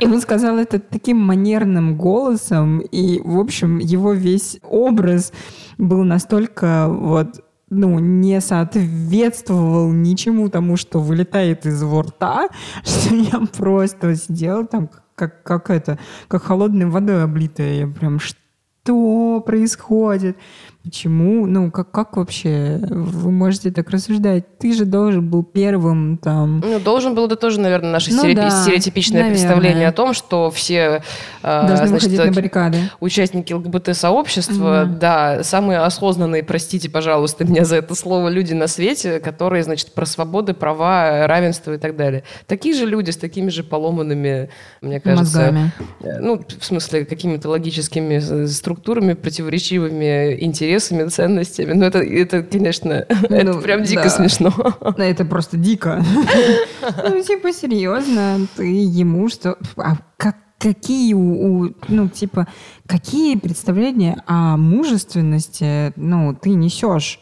[0.01, 5.31] И он сказал это таким манерным голосом, и, в общем, его весь образ
[5.77, 12.49] был настолько вот ну, не соответствовал ничему тому, что вылетает из его рта,
[12.83, 17.73] что я просто сидела там как, как это, как холодной водой облитая.
[17.73, 20.37] Я прям, что происходит?
[20.85, 21.47] Почему?
[21.47, 24.59] Ну, как, как вообще вы можете так рассуждать?
[24.59, 26.59] Ты же должен был первым там...
[26.59, 29.39] Ну, должен был это тоже, наверное, наше Ну стереотип- да, стереотипичное наверное.
[29.41, 31.01] представление о том, что все
[31.41, 32.77] э, Должны значит, выходить на баррикады.
[32.99, 39.63] участники ЛГБТ-сообщества, да, самые осознанные, простите, пожалуйста, меня за это слово, люди на свете, которые,
[39.63, 42.23] значит, про свободы, права, равенство и так далее.
[42.45, 44.49] Такие же люди с такими же поломанными,
[44.81, 45.71] мне кажется, Мозгами.
[46.01, 51.73] э, ну, в смысле, какими-то логическими структурами, противоречивыми интересами, ценностями.
[51.73, 54.09] Ну, это, это конечно, это Ну, прям дико да.
[54.09, 54.53] смешно.
[54.81, 56.03] Ну, Это просто дико.
[57.09, 59.57] Ну, типа, серьезно, ты ему что...
[59.77, 62.47] А как какие у, у- ну, типа,
[62.87, 67.19] какие представления о мужественности, ну, ты несешь?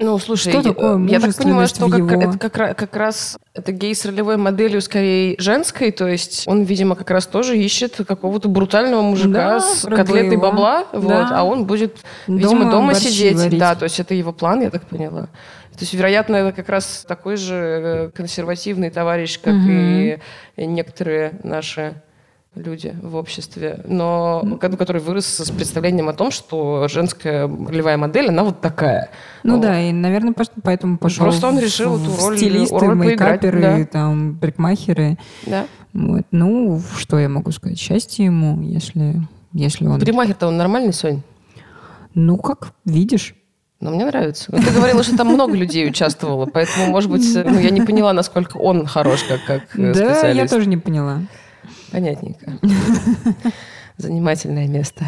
[0.00, 3.38] Ну, слушай, Что я- такое я так понимаю, что как, его- это как, как раз
[3.54, 7.96] это гей с ролевой моделью скорее женской, то есть он, видимо, как раз тоже ищет
[8.06, 10.42] какого-то брутального мужика Да, с котлетой его.
[10.42, 11.28] бабла, вот, Да.
[11.32, 13.36] а он будет, видимо, Дома дома борщи сидеть.
[13.36, 13.58] варить.
[13.58, 15.22] Да, то есть это его план, я так поняла.
[15.74, 20.18] То есть, вероятно, это как раз такой же э, консервативный товарищ, как и
[20.56, 21.94] некоторые наши
[22.54, 28.28] люди в обществе, но ко- который вырос с представлением о том, что женская ролевая модель,
[28.28, 29.10] она вот такая.
[29.42, 29.62] Ну Вот.
[29.62, 33.84] да, и, наверное, поэтому пошел Просто он решил в эту роль- стилисты, роль мейкаперы, да.
[33.86, 35.18] там, парикмахеры.
[35.46, 35.66] Да.
[35.92, 36.22] Вот.
[36.30, 37.78] Ну, что я могу сказать?
[37.78, 39.16] Счастье ему, если,
[39.52, 39.98] если он...
[40.00, 41.22] Парикмахер-то он нормальный, Сонь?
[42.14, 43.34] Ну, как видишь.
[43.80, 44.46] Но мне нравится.
[44.50, 48.12] Ну, Ты говорила, что там много людей участвовало, поэтому, может быть, ну, я не поняла,
[48.12, 50.54] насколько он хорош как, как э, Да, я специалист.
[50.54, 51.20] тоже не поняла.
[51.93, 52.59] Понятненько.
[53.97, 55.03] Занимательное место.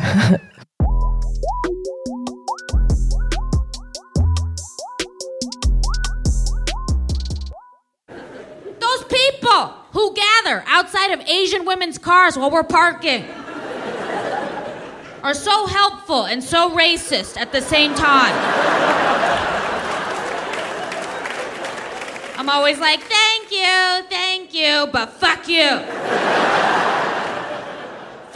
[8.80, 13.26] Those people who gather outside of Asian women's cars while we're parking
[15.24, 18.36] are so helpful and so racist at the same time.
[22.38, 26.75] I'm always like, thank you, thank you, but fuck you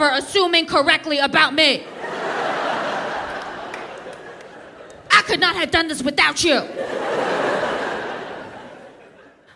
[0.01, 1.83] For assuming correctly about me.
[5.17, 6.57] I could not have done this without you.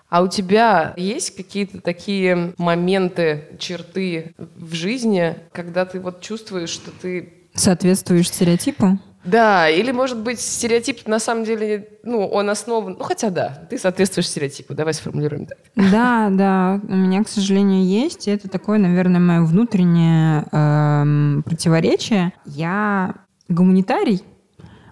[0.07, 6.91] А у тебя есть какие-то такие моменты, черты в жизни, когда ты вот чувствуешь, что
[6.91, 8.99] ты Соответствуешь стереотипу?
[9.25, 12.95] Да, или, может быть, стереотип на самом деле, ну, он основан...
[12.97, 15.57] Ну, хотя да, ты соответствуешь стереотипу, давай сформулируем так.
[15.75, 18.27] Да, да, у меня, к сожалению, есть.
[18.27, 22.33] И это такое, наверное, мое внутреннее эм, противоречие.
[22.45, 23.15] Я
[23.49, 24.23] гуманитарий,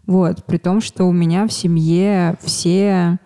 [0.05, 3.19] вот, при том, что у меня в семье все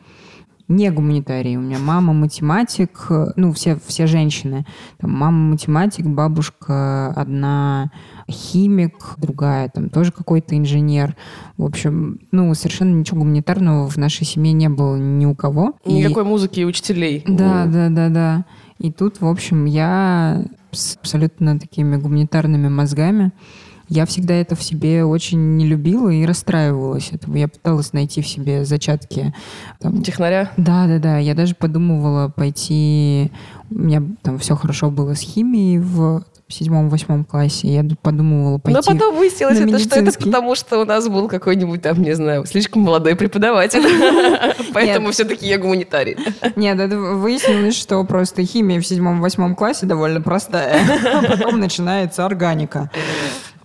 [0.68, 1.56] не гуманитарии.
[1.56, 4.66] У меня мама математик, ну, все, все женщины.
[5.00, 7.92] Там мама математик, бабушка одна
[8.30, 11.16] химик, другая там тоже какой-то инженер.
[11.58, 15.74] В общем, ну, совершенно ничего гуманитарного в нашей семье не было ни у кого.
[15.86, 17.24] И- Никакой музыки и учителей.
[17.28, 18.46] да, да, да, да.
[18.80, 23.32] И тут, в общем, я с абсолютно такими гуманитарными мозгами.
[23.90, 27.10] Я всегда это в себе очень не любила и расстраивалась.
[27.12, 29.34] Этого я пыталась найти в себе зачатки.
[29.80, 30.52] Там, Технаря.
[30.58, 31.18] да, да, да.
[31.18, 33.32] Я даже подумывала пойти.
[33.70, 37.68] У меня там все хорошо было с химией в седьмом-восьмом классе.
[37.68, 38.78] Я подумывала пойти.
[38.78, 42.46] Но потом выяснилось, это, что это потому, что у нас был какой-нибудь там, не знаю,
[42.46, 43.84] слишком молодой преподаватель.
[44.74, 46.18] Поэтому все-таки я гуманитарий.
[46.56, 50.82] Нет, это выяснилось, что просто химия в седьмом-восьмом классе довольно простая.
[51.18, 52.92] А потом начинается органика.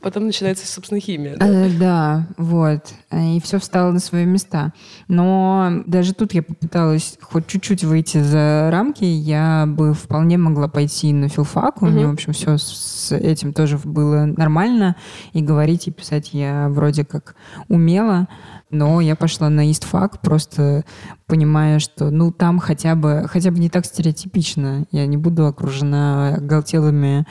[0.03, 1.37] Потом начинается, собственно, химия.
[1.37, 1.47] да.
[1.47, 2.93] Э, Да, вот.
[3.13, 4.73] И все встало на свои места.
[5.09, 9.05] Но даже тут я попыталась хоть чуть-чуть выйти за рамки.
[9.05, 11.83] Я бы вполне могла пойти на филфак.
[11.83, 14.97] У меня, в общем, все с этим тоже было нормально.
[15.33, 17.37] И говорить, и писать я вроде как
[17.69, 18.27] умела.
[18.71, 20.85] Но я пошла на истфак, просто
[21.27, 24.87] понимая, что ну там хотя бы, хотя бы не так стереотипично.
[24.91, 27.27] Я не буду окружена оголтелыми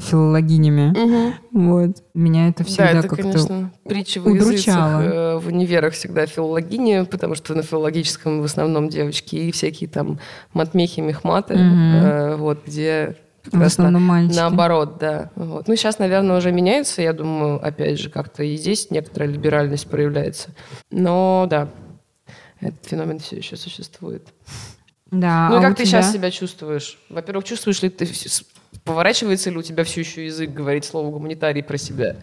[0.00, 0.92] филологинями.
[1.52, 2.02] Вот.
[2.14, 4.42] Меня это всегда да, это, как-то конечно, притча языцах.
[4.48, 5.00] удручало.
[5.02, 10.18] Э, В универах всегда филологини, потому что на филологическом в основном девочки и всякие там
[10.52, 13.16] матмехи, мехматы, э, вот, где
[13.52, 14.36] В основном мальчики.
[14.36, 15.30] наоборот, да.
[15.36, 15.68] Вот.
[15.68, 20.50] Ну, сейчас, наверное, уже меняется, я думаю, опять же, как-то и здесь некоторая либеральность проявляется.
[20.90, 21.68] Но, да,
[22.60, 24.26] этот феномен все еще существует.
[25.10, 26.02] Да, ну, и а как ты тебя?
[26.02, 26.98] сейчас себя чувствуешь?
[27.08, 28.08] Во-первых, чувствуешь ли ты,
[28.84, 32.16] поворачивается ли у тебя все еще язык говорить слово гуманитарий про себя?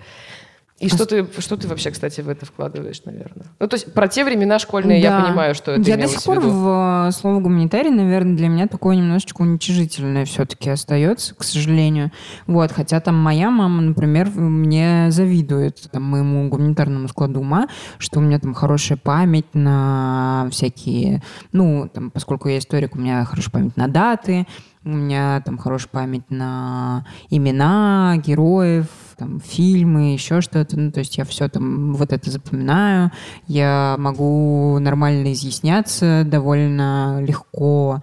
[0.80, 3.48] А И что ты, что ты вообще, кстати, в это вкладываешь, наверное?
[3.60, 5.26] Ну, то есть про те времена школьные я Да.
[5.26, 6.50] понимаю, что это Я до сих в пор виду.
[6.52, 12.12] в э, слово гуманитарий, наверное, для меня такое немножечко уничижительное все-таки остается, к сожалению.
[12.46, 18.22] Вот, хотя там моя мама, например, мне завидует там, моему гуманитарному складу ума, что у
[18.22, 23.78] меня там хорошая память на всякие, ну, там, поскольку я историк, у меня хорошая память
[23.78, 24.46] на даты,
[24.84, 28.88] у меня там хорошая память на имена героев,
[29.18, 30.80] там, фильмы, еще что-то.
[30.80, 33.12] Ну, то есть я все там вот это запоминаю.
[33.48, 38.02] Я могу нормально изъясняться, довольно легко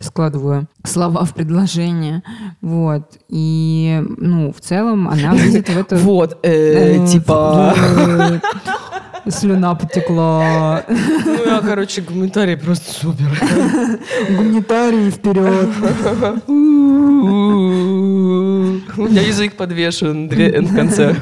[0.00, 2.22] складываю слова в предложение.
[2.60, 3.18] Вот.
[3.28, 5.96] И, ну, в целом она видит в это...
[5.96, 7.74] Вот, э, Э, типа...
[9.28, 10.82] Слюна потекла.
[10.88, 13.30] Ну, я, короче, гуманитарий просто супер.
[14.28, 15.68] Гуманитарий вперед.
[18.96, 21.14] У меня язык подвешен две N в конце.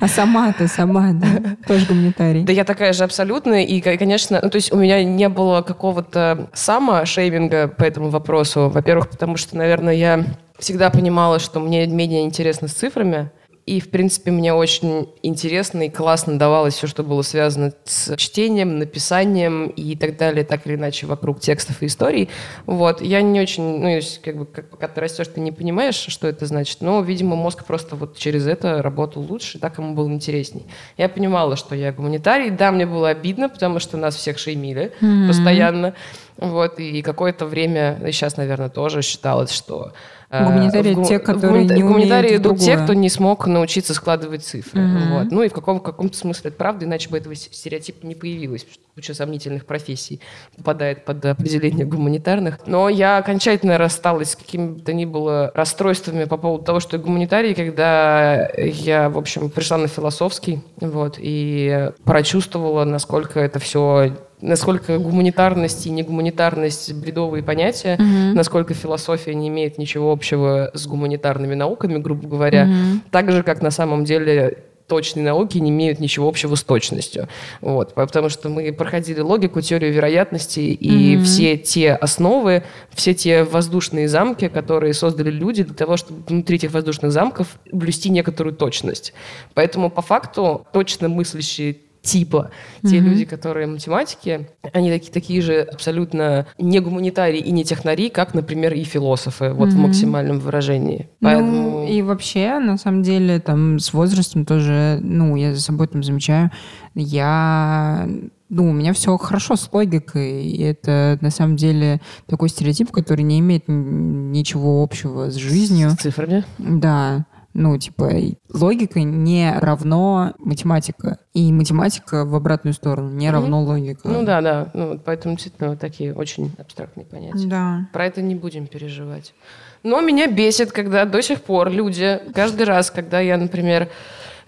[0.00, 2.44] А сама ты, сама, да, тоже гуманитарий.
[2.44, 5.62] Да я такая же абсолютно, и, ко- конечно, ну, то есть у меня не было
[5.62, 8.70] какого-то само-шейминга по этому вопросу.
[8.72, 10.24] Во-первых, потому что, наверное, я
[10.58, 13.30] всегда понимала, что мне менее интересно с цифрами,
[13.68, 18.78] и, в принципе, мне очень интересно и классно давалось все, что было связано с чтением,
[18.78, 22.30] написанием и так далее, так или иначе, вокруг текстов и историй.
[22.64, 23.02] Вот.
[23.02, 26.46] Я не очень, ну, как бы, как- пока ты растешь, ты не понимаешь, что это
[26.46, 30.66] значит, но, видимо, мозг просто вот через это работал лучше, так ему было интересней.
[30.96, 32.50] Я понимала, что я гуманитарий.
[32.50, 34.92] Да, мне было обидно, потому что нас всех шеймили
[35.28, 35.94] постоянно.
[36.38, 39.92] Вот, и какое-то время, и сейчас, наверное, тоже считалось, что...
[40.30, 43.08] э, Гуманитарии в гу- те, в которые гуманита- не гуманитарии в идут те, кто не
[43.08, 44.80] смог научиться складывать цифры.
[45.10, 45.30] Вот.
[45.30, 48.66] Ну и в каком- каком-то смысле это правда, иначе бы этого стереотипа не появилось.
[48.94, 50.20] Куча сомнительных профессий
[50.56, 52.58] попадает под определение гуманитарных.
[52.66, 57.54] Но я окончательно рассталась с какими-то ни было расстройствами по поводу того, что я гуманитарий,
[57.54, 65.86] когда я, в общем, пришла на философский, вот, и прочувствовала, насколько это все насколько гуманитарность
[65.86, 67.98] и негуманитарность бредовые понятия,
[68.34, 72.68] насколько философия не имеет ничего общего с гуманитарными науками, грубо говоря,
[73.10, 74.58] так же, как на самом деле
[74.88, 77.28] точные науки не имеют ничего общего с точностью.
[77.60, 84.08] Вот, потому что мы проходили логику, теорию вероятности, и все те основы, все те воздушные
[84.08, 89.12] замки, которые создали люди для того, чтобы внутри этих воздушных замков блюсти некоторую точность.
[89.54, 91.76] Поэтому по факту точно мыслящие
[92.08, 92.50] типа
[92.82, 98.34] те люди, которые математики, они такие, такие же абсолютно не гуманитарии и не технари, как,
[98.34, 101.08] например, и философы, вот в максимальном выражении.
[101.20, 101.50] Поэтому...
[101.50, 106.02] Ну, и вообще, на самом деле, там, с возрастом тоже, ну, я за собой там
[106.02, 106.50] замечаю,
[106.94, 108.08] я...
[108.50, 113.20] Ну, у меня все хорошо с логикой, и это, на самом деле, такой стереотип, который
[113.20, 115.90] не имеет ничего общего с жизнью.
[115.90, 116.44] С цифрами.
[116.56, 117.26] Да,
[117.58, 118.08] ну, типа,
[118.54, 121.18] логика не равно математика.
[121.34, 124.08] И математика в обратную сторону не равно логика.
[124.08, 124.70] Ну да, да.
[124.74, 127.48] Ну, вот поэтому действительно вот такие очень абстрактные понятия.
[127.48, 127.88] Да.
[127.92, 129.34] Про это не будем переживать.
[129.82, 133.88] Но меня бесит, когда до сих пор люди, каждый раз, когда я, например,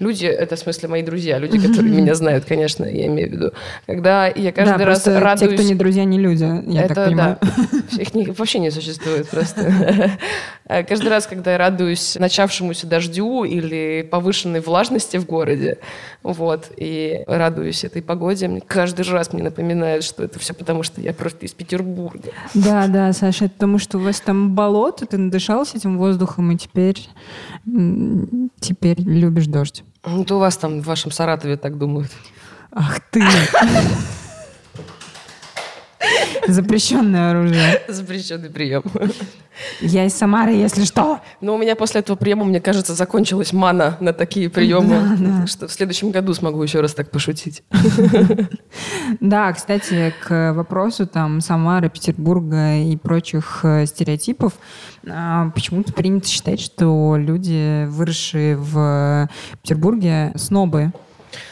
[0.01, 3.53] люди, это в смысле мои друзья, люди, которые меня знают, конечно, я имею в виду,
[3.87, 5.51] когда я каждый да, раз радуюсь...
[5.51, 7.39] те, кто не друзья, не люди, я это так понимаю.
[7.43, 8.03] да.
[8.03, 10.11] Их не- вообще не существует просто.
[10.67, 15.79] А Каждый раз, когда я радуюсь начавшемуся дождю или повышенной влажности в городе,
[16.23, 21.01] вот, и радуюсь этой погоде, мне каждый раз мне напоминает, что это все потому, что
[21.01, 22.31] я просто из Петербурга.
[22.55, 26.57] Да, да, Саша, это потому что у вас там болото, ты надышался этим воздухом, и
[26.57, 27.09] теперь,
[28.61, 29.83] теперь любишь дождь.
[30.05, 32.11] Ну, то у вас там в вашем Саратове так думают.
[32.73, 33.23] Ах ты!
[36.47, 37.83] Запрещенное оружие.
[37.89, 38.83] Запрещенный прием.
[39.81, 41.21] Я из Самары, если что.
[41.41, 45.19] Но у меня после этого приема, мне кажется, закончилась мана на такие приемы.
[45.41, 47.63] Так что в следующем году смогу еще раз так пошутить.
[49.21, 54.55] Да, кстати, к вопросу там Самары, Петербурга и прочих э, стереотипов,
[55.09, 59.29] а, почему-то принято считать, что люди, выросшие в
[59.63, 60.93] Петербурге, снобы.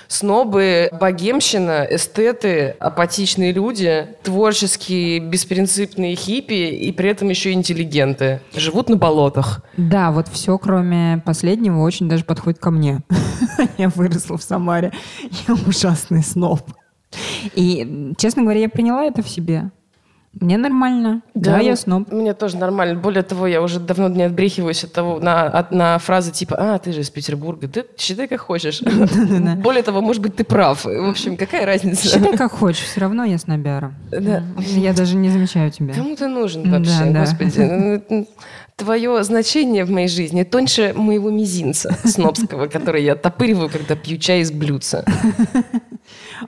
[0.08, 8.40] Снобы, богемщина, эстеты, апатичные люди, творческие, беспринципные хиппи и при этом еще интеллигенты.
[8.54, 9.62] Живут на болотах.
[9.76, 13.02] Да, вот все, кроме последнего, очень даже подходит ко мне.
[13.78, 14.92] Я выросла в Самаре.
[15.46, 16.62] Я ужасный сноб.
[17.54, 19.70] И, честно говоря, я приняла это в себе.
[20.40, 21.22] Мне нормально.
[21.34, 22.12] Да, я сноб.
[22.12, 23.00] Мне тоже нормально.
[23.00, 26.78] Более того, я уже давно не отбрехиваюсь от того, на, от- на фразы типа «А,
[26.78, 27.66] ты же из Петербурга».
[27.66, 28.80] Да считай, как хочешь.
[29.62, 30.84] Более того, может быть, ты прав.
[30.84, 32.06] В общем, какая разница?
[32.08, 33.94] Считай, как хочешь, все равно я снобяра.
[34.12, 34.42] Да.
[34.58, 35.94] Я даже не замечаю тебя.
[35.94, 37.20] Кому ты нужен Да, вообще, да.
[37.20, 38.26] господи?
[38.76, 44.40] Твое значение в моей жизни тоньше моего мизинца снобского, который я топыриваю, когда пью чай
[44.42, 45.04] из блюдца.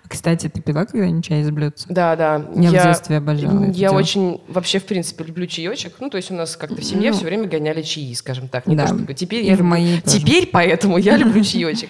[0.09, 1.87] Кстати, ты пила когда-нибудь чай из блюдца?
[1.89, 2.47] Да, да.
[2.55, 3.95] Я в детстве обожала Я дело.
[3.97, 5.95] очень, вообще, в принципе, люблю чаечек.
[6.01, 7.17] Ну, то есть у нас как-то в семье Ну.
[7.17, 8.67] все время гоняли чаи, скажем так.
[8.67, 8.87] Не Да.
[8.87, 10.01] то чтобы теперь И я люблю-.
[10.05, 11.89] Теперь поэтому я люблю чаечек.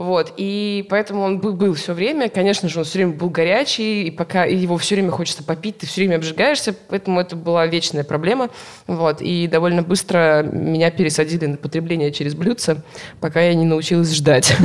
[0.00, 2.30] Вот, и поэтому он был, был все время.
[2.30, 5.86] Конечно же, он все время был горячий, и пока его все время хочется попить, ты
[5.86, 8.48] все время обжигаешься, поэтому это была вечная проблема.
[8.86, 12.82] Вот, и довольно быстро меня пересадили на потребление через блюдце,
[13.20, 14.56] пока я не научилась ждать.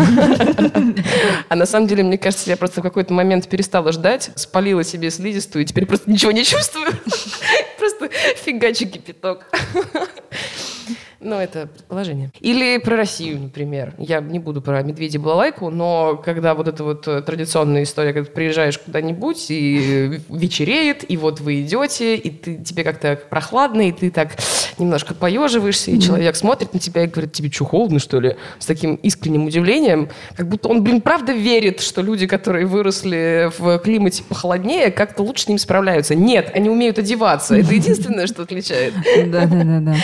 [1.49, 5.11] А на самом деле, мне кажется, я просто в какой-то момент перестала ждать, спалила себе
[5.11, 6.87] слизистую, и теперь просто ничего не чувствую.
[7.77, 9.45] Просто фигачу кипяток.
[11.25, 12.29] Ну, это предположение.
[12.39, 13.95] Или про Россию, например.
[13.97, 18.27] Я не буду про медведя балалайку, но когда вот эта вот э, традиционная история, когда
[18.27, 23.91] ты приезжаешь куда-нибудь и вечереет, и вот вы идете, и ты, тебе как-то прохладно, и
[23.91, 24.33] ты так
[24.77, 28.35] немножко поеживаешься, и человек смотрит на тебя и говорит, тебе что, холодно, что ли?
[28.59, 33.79] С таким искренним удивлением, как будто он, блин, правда верит, что люди, которые выросли в
[33.79, 36.13] климате похолоднее, как-то лучше с ним справляются.
[36.13, 37.55] Нет, они умеют одеваться.
[37.55, 38.93] Это единственное, что отличает.
[39.25, 39.95] Да, да, да, да.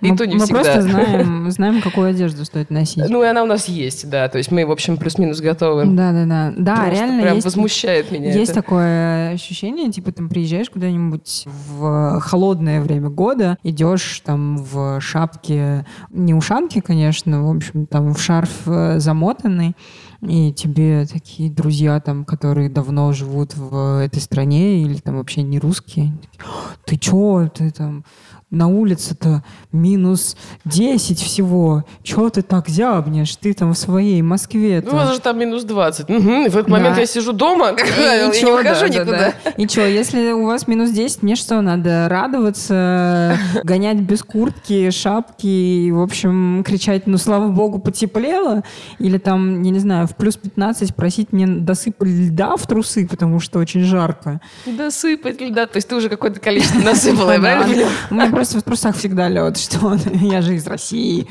[0.00, 0.69] И то не Мы всегда.
[0.74, 3.08] Просто знаем, знаем, какую одежду стоит носить.
[3.08, 4.28] Ну, и она у нас есть, да.
[4.28, 5.84] То есть мы, в общем, плюс-минус готовы.
[5.86, 6.52] Да, да, да.
[6.56, 7.44] Да, Просто реально прям есть.
[7.44, 8.62] возмущает меня Есть это.
[8.62, 16.34] такое ощущение, типа, там приезжаешь куда-нибудь в холодное время года, идешь там в шапке, не
[16.34, 19.74] ушанки, конечно, в общем, там в шарф э, замотанный,
[20.22, 25.58] и тебе такие друзья там, которые давно живут в этой стране или там вообще не
[25.58, 28.04] русские, они такие, «О, ты чё, ты там
[28.50, 31.84] на улице-то минус 10 всего.
[32.02, 33.36] Чё ты так зябнешь?
[33.36, 34.82] Ты там в своей Москве.
[34.84, 36.08] Ну, у вас же там минус 20.
[36.08, 36.46] Мгм.
[36.46, 37.00] И в этот момент Да.
[37.02, 39.34] я сижу дома, как правило, и не чё, выхожу да, да, никуда.
[39.44, 39.50] да.
[39.52, 45.46] И что, если у вас минус 10, мне что, надо радоваться, гонять без куртки, шапки,
[45.46, 48.64] и, в общем, кричать, ну, слава богу, потеплело?
[48.98, 53.38] Или там, я не знаю, в плюс 15 просить мне досыпали льда в трусы, потому
[53.38, 54.40] что очень жарко?
[54.66, 55.66] Да сыпать льда.
[55.66, 57.88] То есть ты уже какое-то количество насыпала, я правильно?
[58.10, 61.26] У меня просто в трусах всегда лед, что я же из России.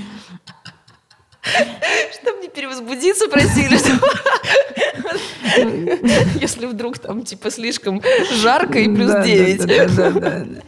[2.21, 3.79] Чтобы не перевозбудиться, просили,
[6.39, 8.01] Если вдруг там, типа, слишком
[8.41, 10.63] жарко и плюс Да, да, 9.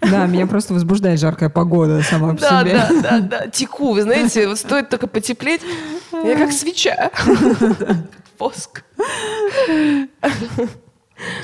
[0.00, 2.72] Да, меня просто возбуждает жаркая погода сама по Да, себе.
[2.72, 3.46] да, да, да.
[3.48, 5.62] Теку, вы знаете, вот стоит только потеплеть,
[6.12, 7.10] я как свеча.
[8.38, 8.84] Воск.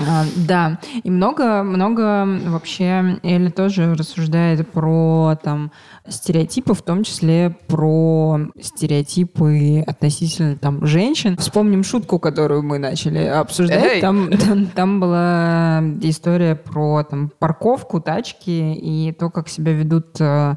[0.01, 5.73] А, да, и много, много вообще Эля тоже рассуждает про там
[6.07, 11.37] стереотипы, в том числе про стереотипы относительно там женщин.
[11.37, 14.01] Вспомним шутку, которую мы начали обсуждать.
[14.01, 20.55] Там, там, там была история про там парковку, тачки и то, как себя ведут, э,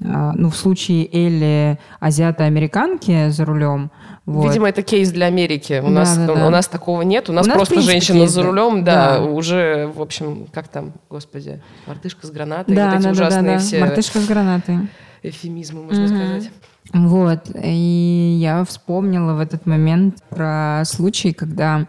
[0.00, 3.90] э, ну, в случае Элли азиато-американки за рулем.
[4.26, 4.48] Вот.
[4.48, 5.80] Видимо, это кейс для Америки.
[5.82, 6.50] У, Да, нас, да, у, да.
[6.50, 7.28] нас такого нет.
[7.28, 9.24] У нас У нас, просто женщина кейс, за рулем, да, Да.
[9.24, 13.26] уже, в общем, как там, господи, мартышка с гранатой, да, вот эти да, да, да,
[13.26, 13.58] ужасные да.
[13.58, 14.78] все Мартышка с гранатой.
[15.22, 16.16] эфемизмы, можно Мгм.
[16.16, 16.50] сказать.
[16.92, 21.86] Вот, и я вспомнила в этот момент про случай, когда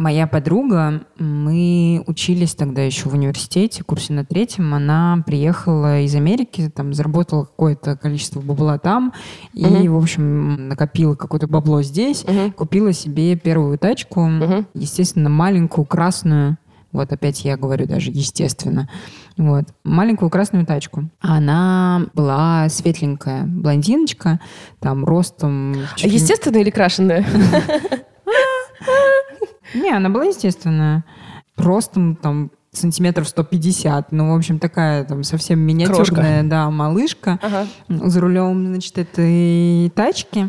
[0.00, 6.72] моя подруга, мы учились тогда еще в университете, курсе на третьем, она приехала из Америки,
[6.74, 9.12] там заработала какое-то количество бабла там,
[9.52, 9.94] и, Мгм.
[9.94, 12.52] в общем, накопила какое-то бабло здесь, Мгм.
[12.52, 14.66] купила себе первую тачку, Мгм.
[14.74, 16.56] естественно, маленькую, красную,
[16.92, 18.88] вот опять я говорю даже естественно,
[19.36, 21.04] вот, маленькую красную тачку.
[21.20, 24.40] Она была светленькая блондиночка,
[24.80, 25.74] там ростом...
[25.96, 27.24] чуть Естественно или крашеная?
[29.74, 31.04] Не, она была естественная.
[31.56, 34.12] Ростом там сантиметров 150.
[34.12, 37.66] Ну, в общем, такая там совсем миниатюрная, да, малышка Ага.
[37.88, 40.48] за рулем, значит, этой тачки.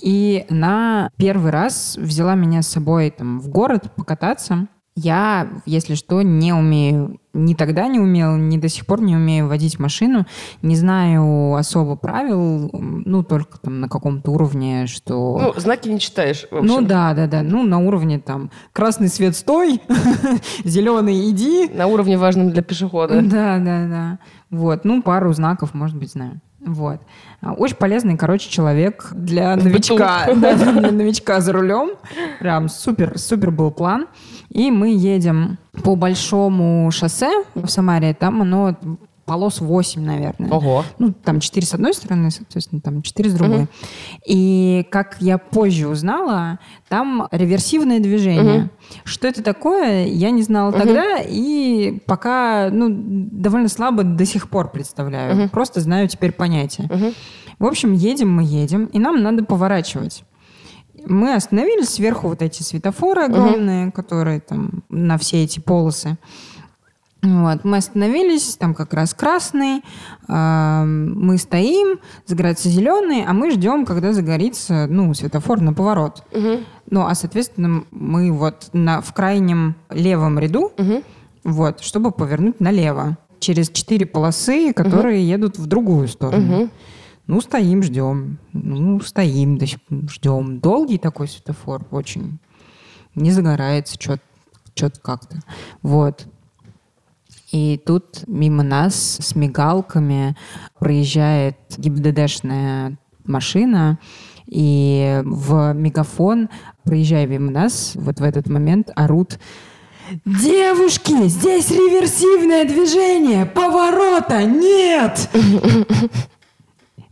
[0.00, 4.66] И она первый раз взяла меня с собой там в город покататься.
[4.96, 9.48] Я, если что, не умею, ни тогда не умела, ни до сих пор не умею
[9.48, 10.26] водить машину,
[10.62, 15.38] не знаю особо правил, ну, только там на каком-то уровне, что...
[15.40, 16.86] Ну, знаки не читаешь, в Ну общем.
[16.86, 17.42] да, да, да.
[17.42, 19.80] Ну, на уровне там красный свет стой,
[20.64, 21.68] зеленый иди.
[21.72, 23.22] На уровне важном для пешехода.
[23.22, 24.18] Да, да, да.
[24.50, 24.84] Вот.
[24.84, 26.40] Ну, пару знаков, может быть, знаю.
[26.68, 27.00] Вот.
[27.40, 30.26] А, Очень полезный, короче, человек для новичка.
[30.36, 31.90] Да, для новичка за рулем.
[32.38, 34.06] Прям супер, супер был план.
[34.50, 38.14] И мы едем по большому шоссе в Самаре.
[38.14, 38.76] Там оно
[39.28, 40.50] полос 8, наверное.
[40.50, 40.84] Ого.
[40.98, 43.66] Ну, там 4 с одной стороны, соответственно, там 4 с другой.
[44.26, 46.58] И как я позже узнала,
[46.88, 48.58] там реверсивное движение.
[48.58, 48.70] Мгм.
[49.04, 54.70] Что это такое, я не знала тогда, и пока, ну, довольно слабо до сих пор
[54.70, 55.36] представляю.
[55.36, 55.48] Мгм.
[55.50, 56.88] Просто знаю теперь понятие.
[56.90, 57.12] Мгм.
[57.58, 60.24] В общем, едем мы едем, и нам надо поворачивать.
[61.06, 66.16] Мы остановились сверху вот эти светофоры огромные, которые там на все эти полосы.
[67.20, 69.82] Вот, мы остановились, там как раз красный,
[70.28, 76.22] а, мы стоим, загорается зеленый, а мы ждем, когда загорится, ну, светофор на поворот.
[76.32, 76.64] Мгм.
[76.90, 81.02] Ну, а, соответственно, мы вот на, в крайнем левом ряду, Мгм.
[81.42, 86.56] вот, чтобы повернуть налево через четыре полосы, которые едут в другую сторону.
[86.56, 86.70] Мгм.
[87.26, 88.38] Ну, стоим, ждем.
[88.52, 89.58] Ну, стоим,
[90.08, 90.60] ждем.
[90.60, 92.38] Долгий такой светофор, очень.
[93.16, 95.40] Не загорается что-то как-то.
[95.82, 96.26] Вот.
[97.50, 100.36] И тут мимо нас с мигалками
[100.78, 103.98] проезжает ГИБДДшная машина,
[104.46, 106.48] и в мегафон,
[106.84, 109.38] проезжая мимо нас, вот в этот момент орут
[110.24, 113.44] «Девушки, здесь реверсивное движение!
[113.44, 115.30] Поворота нет!»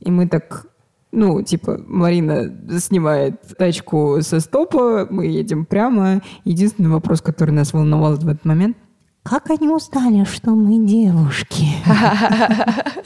[0.01, 0.66] И мы так
[1.12, 6.20] ну, типа, Марина снимает тачку со стопа, мы едем прямо.
[6.45, 8.76] Единственный вопрос, который нас волновал в этот момент,
[9.26, 11.66] как они узнали, что мы девушки?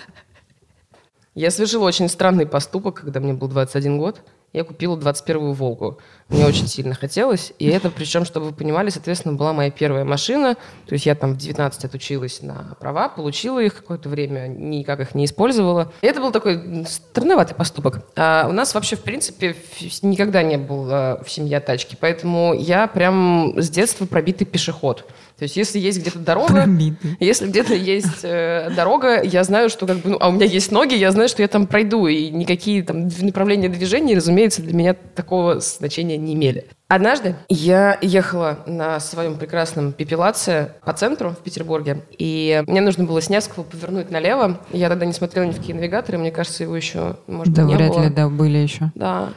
[1.34, 4.20] Я совершила очень странный поступок, когда мне был 21 год.
[4.52, 6.00] Я купила 21-ю «Волгу».
[6.28, 7.52] Мне очень сильно хотелось.
[7.60, 10.56] И это, причем, чтобы вы понимали, соответственно, была моя первая машина.
[10.86, 15.14] То есть я там в 19 отучилась на права, получила их какое-то время, никак их
[15.14, 15.92] не использовала.
[16.02, 18.04] И это был такой странноватый поступок.
[18.16, 19.54] А у нас вообще, в принципе,
[20.02, 21.96] никогда не было в семье тачки.
[22.00, 25.06] Поэтому я прям с детства пробитый пешеход.
[25.40, 27.16] То есть если есть где-то дорога, Промитый.
[27.18, 30.70] если где-то есть э, дорога, я знаю, что как бы, ну, а у меня есть
[30.70, 34.92] ноги, я знаю, что я там пройду, и никакие там направления движения, разумеется, для меня
[34.92, 36.66] такого значения не имели.
[36.88, 43.22] Однажды я ехала на своем прекрасном пепелаце по центру в Петербурге, и мне нужно было
[43.22, 44.60] с Невского повернуть налево.
[44.74, 47.76] Я тогда не смотрела ни в какие навигаторы, мне кажется, его еще, может Да, не
[47.76, 48.02] вряд было.
[48.02, 48.92] ли, да, были еще.
[48.94, 49.30] Да.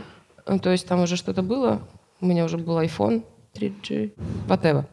[0.46, 1.80] Ну, то есть там уже что-то было.
[2.20, 3.24] У меня уже был iPhone
[3.56, 4.12] 3G.
[4.50, 4.84] Whatever.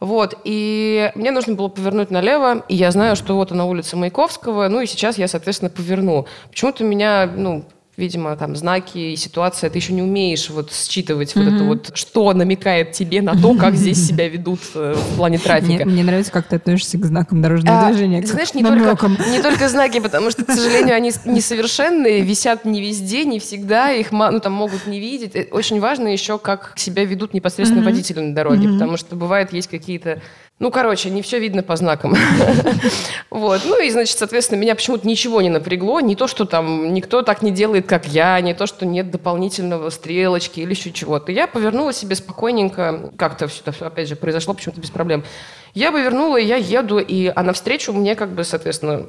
[0.00, 4.68] Вот, и мне нужно было повернуть налево, и я знаю, что вот она улица Маяковского,
[4.68, 6.26] ну и сейчас я, соответственно, поверну.
[6.50, 7.64] Почему-то меня, ну,
[7.98, 12.32] видимо, там знаки и ситуация, ты еще не умеешь вот считывать вот это вот, что
[12.32, 15.84] намекает тебе на то, как здесь себя ведут э, в плане трафика.
[15.84, 18.22] мне нравится, как ты относишься к знакам дорожного А, движения.
[18.22, 22.80] ты знаешь, не только, не только знаки, потому что, к сожалению, они несовершенные, висят не
[22.80, 25.34] везде, не всегда, их ну, там могут не видеть.
[25.34, 29.68] Э, Очень важно еще, как себя ведут непосредственно водители на дороге, потому что бывает есть
[29.68, 30.22] какие-то
[30.58, 32.14] ну, короче, не все видно по знакам.
[33.30, 33.62] Вот.
[33.64, 36.00] Ну и, значит, соответственно, меня почему-то ничего не напрягло.
[36.00, 39.90] Не то, что там никто так не делает, как я, не то, что нет дополнительного
[39.90, 41.30] стрелочки или еще чего-то.
[41.30, 43.12] Я повернула себе спокойненько.
[43.16, 45.24] Как-то все, опять же, произошло почему-то без проблем.
[45.74, 49.06] Я повернула, я еду, и, а навстречу мне как бы, соответственно,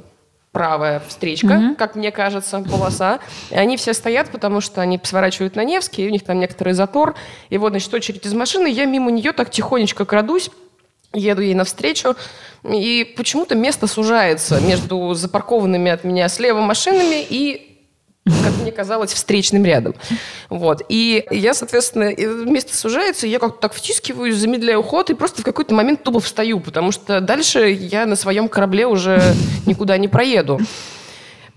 [0.51, 3.19] правая встречка, как мне кажется, полоса.
[3.49, 6.73] И они все стоят, потому что они сворачивают на Невский, и у них там некоторый
[6.73, 7.15] затор.
[7.49, 10.51] И вот, значит, очередь из машины, я мимо нее так тихонечко крадусь,
[11.13, 12.15] еду ей навстречу,
[12.63, 17.65] и почему-то место сужается между запаркованными от меня слева машинами и
[18.25, 19.95] как мне казалось, встречным рядом.
[20.49, 20.83] Вот.
[20.89, 22.13] И я, соответственно,
[22.45, 26.59] место сужается, я как-то так втискиваюсь, замедляю ход и просто в какой-то момент тупо встаю,
[26.59, 29.21] потому что дальше я на своем корабле уже
[29.65, 30.59] никуда не проеду.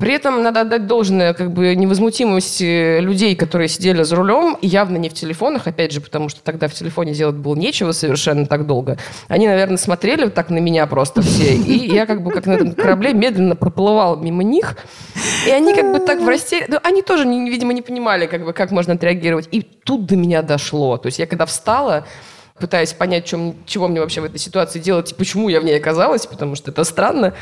[0.03, 5.09] При этом надо отдать должное как бы невозмутимости людей, которые сидели за рулем, явно не
[5.09, 8.99] в телефонах, опять же, потому что тогда в телефоне делать было нечего совершенно так долго.
[9.29, 12.55] Они, наверное, смотрели вот так на меня просто все, и я как бы как на
[12.55, 14.77] этом корабле медленно проплывал мимо них,
[15.47, 18.53] и они как бы так в растерянности, ну, они тоже, видимо, не понимали, как бы,
[18.53, 19.47] как можно отреагировать.
[19.53, 20.97] И тут до меня дошло.
[20.97, 22.09] То есть я когда встала,
[22.63, 25.77] пытаясь понять, чем, чего мне вообще в этой ситуации делать и почему я в ней
[25.77, 27.35] оказалась, потому что это странно.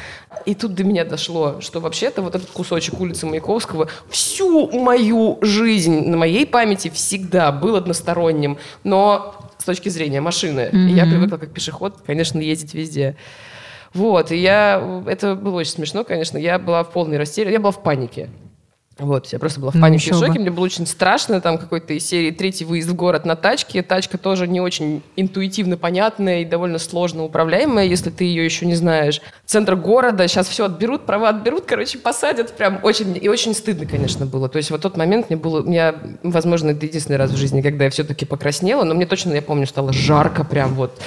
[0.47, 6.09] И тут до меня дошло, что вообще-то вот этот кусочек улицы Маяковского всю мою жизнь
[6.09, 10.71] на моей памяти всегда был односторонним, но с точки зрения машины.
[10.73, 13.15] И я привыкла как пешеход, конечно, ездить везде.
[13.93, 15.03] Вот, и я...
[15.07, 16.39] Это было очень смешно, конечно.
[16.39, 18.31] Я была в полной растерянности, я была в панике.
[19.01, 20.27] Вот, я просто была в Ну, панике и еще бы.
[20.27, 20.39] шоке.
[20.39, 21.41] Мне было очень страшно.
[21.41, 23.83] Там какой-то из серии третий выезд в город на тачке.
[23.83, 28.75] Тачка тоже не очень интуитивно понятная и довольно сложно управляемая, если ты ее еще не
[28.75, 29.21] знаешь.
[29.47, 32.53] Центр города, сейчас все отберут, права отберут, короче, посадят.
[32.53, 33.19] Прям очень...
[33.21, 34.49] И очень стыдно, конечно, было.
[34.49, 35.69] То есть вот тот момент мне было...
[35.71, 39.43] Я, возможно, это единственный раз в жизни, когда я все-таки покраснела, но мне точно, я
[39.43, 41.01] помню, стало жарко прям вот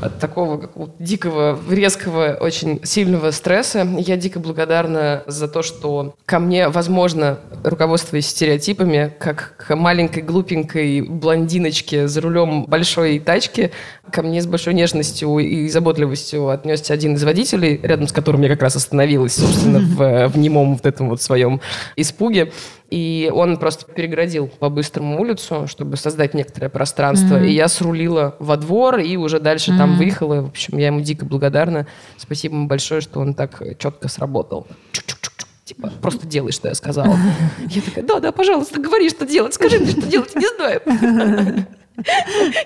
[0.00, 3.86] от такого дикого, резкого, очень сильного стресса.
[3.98, 11.02] Я дико благодарна за то, что ко мне, возможно, руководствуясь стереотипами, как к маленькой глупенькой
[11.02, 13.72] блондиночке за рулем большой тачки,
[14.10, 18.48] ко мне с большой нежностью и заботливостью отнесся один из водителей, рядом с которым я
[18.48, 19.78] как раз остановилась, собственно,
[20.28, 21.60] в, в немом вот этом вот своем
[21.96, 22.52] испуге.
[22.90, 27.42] И он просто переградил по-быстрому улицу, чтобы создать некоторое пространство.
[27.42, 30.42] И я срулила во двор и уже дальше там выехала.
[30.42, 31.86] В общем, я ему дико благодарна.
[32.16, 34.66] Спасибо ему большое, что он так четко сработал.
[34.92, 35.46] Чук-чук-чук-чук.
[35.64, 37.16] Типа, просто делай, что я сказала.
[37.68, 39.52] Я такая, да, да, пожалуйста, говори, что делать.
[39.52, 40.80] Скажи мне, что делать, я не знаю.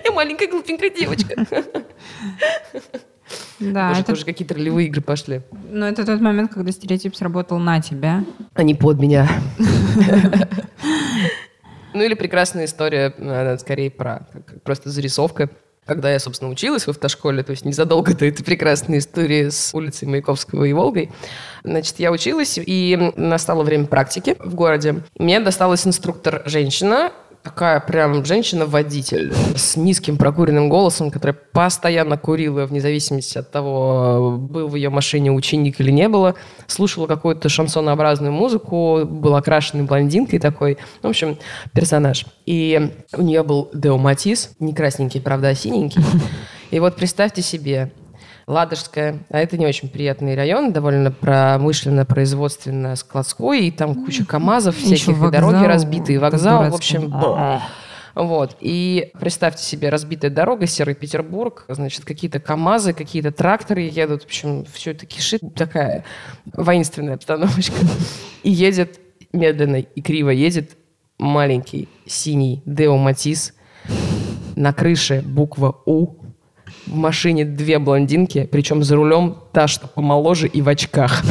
[0.05, 1.33] Я маленькая глупенькая девочка.
[3.59, 5.41] Да, Боже, это, тоже какие-то ролевые игры пошли.
[5.69, 8.23] ну, это тот момент, когда стереотип сработал на тебя.
[8.55, 9.29] Они под меня.
[11.93, 14.25] Ну или прекрасная история, она скорее про
[14.63, 15.49] просто зарисовка.
[15.85, 20.07] когда я, собственно, училась в автошколе, то есть незадолго до этой прекрасной истории с улицей
[20.07, 21.11] Маяковского и Волгой,
[21.63, 25.03] значит, я училась, и настало время практики в городе.
[25.17, 27.11] Мне досталась инструктор женщина,
[27.43, 34.67] такая прям женщина-водитель с низким прокуренным голосом, которая постоянно курила, вне зависимости от того, был
[34.67, 36.35] в ее машине ученик или не было,
[36.67, 41.37] слушала какую-то шансонообразную музыку, была окрашенной блондинкой такой, в общем,
[41.73, 42.25] персонаж.
[42.45, 46.01] И у нее был Део Матис, не красненький, правда, а синенький.
[46.71, 47.91] И вот представьте себе,
[48.51, 54.77] Ладожская, а это не очень приятный район, довольно промышленно, производственно, складской, и там куча КАМАЗов
[54.77, 57.13] Еще всяких, и вокзал дороги разбитые, вокзал, в общем.
[58.13, 58.57] Вот.
[58.59, 64.65] И представьте себе разбитая дорога, серый Петербург, значит, какие-то КАМАЗы, какие-то тракторы едут, в общем,
[64.73, 66.03] все это кишит, такая
[66.53, 67.77] воинственная обстановочка.
[68.43, 68.99] И едет
[69.31, 70.71] медленно и криво едет
[71.17, 73.53] маленький синий Део Матис,
[74.57, 76.20] на крыше буква У,
[76.91, 81.23] в машине две блондинки, причем за рулем та, что помоложе и в очках.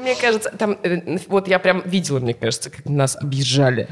[0.00, 3.88] Мне кажется, там, э, вот я прям видела, мне кажется, как нас объезжали.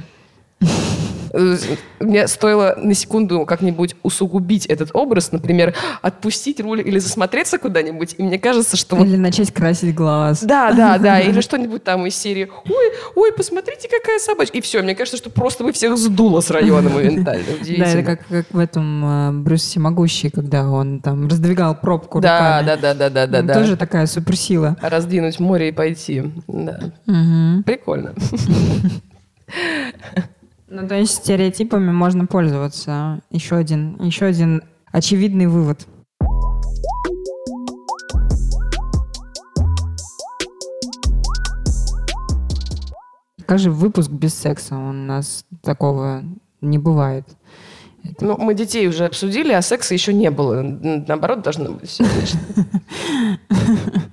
[1.32, 1.56] Э,
[2.00, 8.22] Мне стоило на секунду как-нибудь усугубить этот образ, например, отпустить руль или засмотреться куда-нибудь, и
[8.22, 10.42] мне кажется, что вот Или начать красить глаз.
[10.42, 14.82] да, да, да, или что-нибудь там из серии «Ой, ой, посмотрите, какая собачка!» И все,
[14.82, 17.44] мне кажется, что просто бы всех сдуло с района моментально.
[17.78, 22.60] Да, это как, как в этом э, Брюс Всемогущий, когда он там раздвигал пробку Да,
[22.60, 22.66] руками.
[22.66, 23.54] да, да, да, да, да, да.
[23.54, 24.76] Тоже такая суперсила.
[24.80, 26.24] Раздвинуть море и пойти.
[26.46, 26.78] Да.
[27.64, 28.14] Прикольно.
[30.78, 33.22] Ну, то есть стереотипами можно пользоваться.
[33.30, 34.62] Еще один, еще один
[34.92, 35.86] очевидный вывод.
[43.46, 44.76] Как же выпуск без секса?
[44.76, 46.22] У нас такого
[46.60, 47.24] не бывает.
[48.20, 50.60] Ну, мы детей уже обсудили, а секса еще не было.
[50.60, 52.04] Наоборот, должно быть все.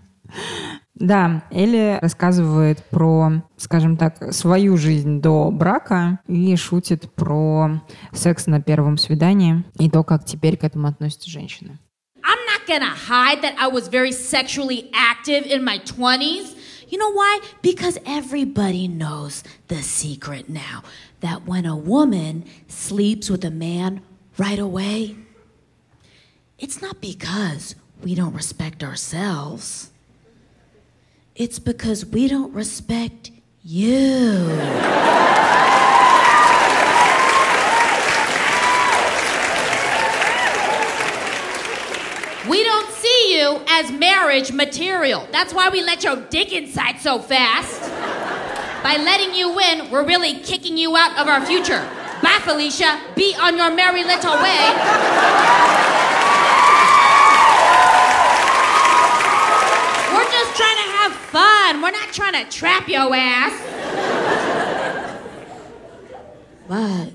[1.04, 7.84] Да, Элли рассказывает про, скажем так, свою жизнь до брака и шутит про
[8.14, 11.78] секс на первом свидании и то, как теперь к этому относятся женщины.
[12.24, 16.56] I'm not gonna hide that I was very sexually active in my 20s.
[16.90, 17.42] You know why?
[17.62, 20.84] Because everybody knows the secret now
[21.20, 24.04] that when a woman sleeps with a man
[24.38, 25.18] right away,
[26.58, 29.90] it's not because we don't respect ourselves,
[31.36, 33.32] it's because we don't respect
[33.64, 34.50] you.
[42.50, 45.28] We don't see you as marriage material.
[45.32, 47.82] That's why we let your dick inside so fast.
[48.84, 51.88] By letting you in, we're really kicking you out of our future.
[52.22, 53.00] Bye, Felicia.
[53.16, 54.74] Be on your merry little way.
[60.12, 61.82] We're just trying to have fun.
[61.82, 63.54] We're not trying to trap your ass.
[66.68, 67.12] But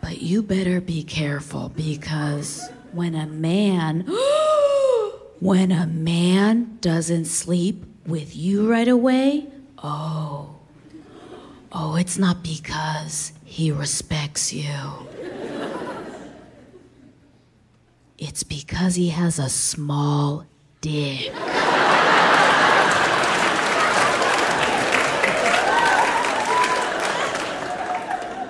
[0.00, 4.00] but you better be careful because when a man
[5.40, 9.48] when a man doesn't sleep with you right away,
[9.82, 10.54] oh.
[11.72, 14.74] Oh, it's not because he respects you.
[18.18, 20.46] It's because he has a small
[20.80, 21.32] dick.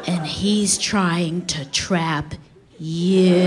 [0.06, 2.32] and he's trying to trap
[2.78, 3.44] you.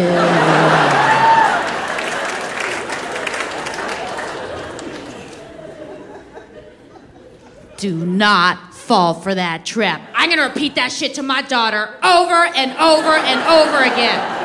[7.77, 10.01] Do not fall for that trap.
[10.13, 14.43] I'm gonna repeat that shit to my daughter over and over and over again.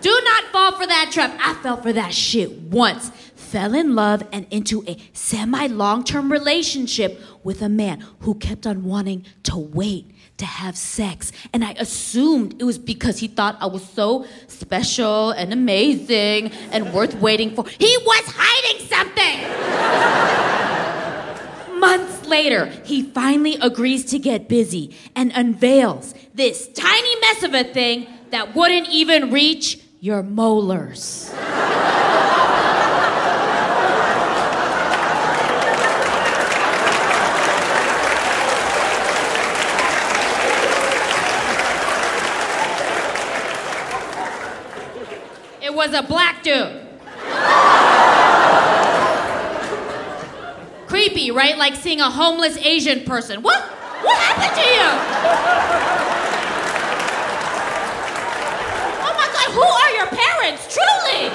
[0.00, 1.38] Do not fall for that trap.
[1.40, 3.10] I fell for that shit once.
[3.36, 8.66] Fell in love and into a semi long term relationship with a man who kept
[8.66, 11.32] on wanting to wait to have sex.
[11.52, 16.92] And I assumed it was because he thought I was so special and amazing and
[16.92, 17.66] worth waiting for.
[17.68, 20.18] He was hiding something!
[21.80, 27.64] Months later, he finally agrees to get busy and unveils this tiny mess of a
[27.64, 31.32] thing that wouldn't even reach your molars.
[45.78, 46.74] was a black dude.
[50.88, 51.56] Creepy, right?
[51.56, 53.42] Like seeing a homeless Asian person.
[53.42, 53.62] What?
[53.62, 54.88] What happened to you?
[59.06, 61.30] Oh my God, who are your parents, truly.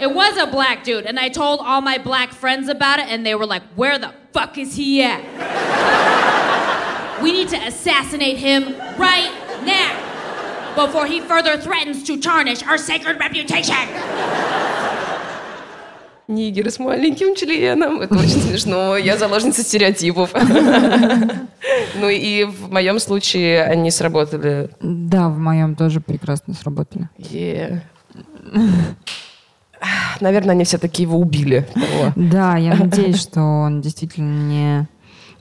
[0.00, 3.26] It was a black dude, and I told all my black friends about it, and
[3.26, 6.11] they were like, Where the fuck is he at?
[7.22, 9.32] We need to assassinate him right
[9.64, 9.90] now
[10.74, 13.86] before he further threatens to tarnish our sacred reputation.
[16.28, 18.00] Нигеры с маленьким членом.
[18.00, 18.96] Это очень смешно.
[18.96, 20.32] Я заложница стереотипов.
[21.94, 24.70] Ну и в моем случае они сработали.
[24.80, 27.08] Да, в моем тоже прекрасно сработали.
[30.20, 31.66] Наверное, они все-таки его убили.
[32.16, 34.88] Да, я надеюсь, что он действительно не,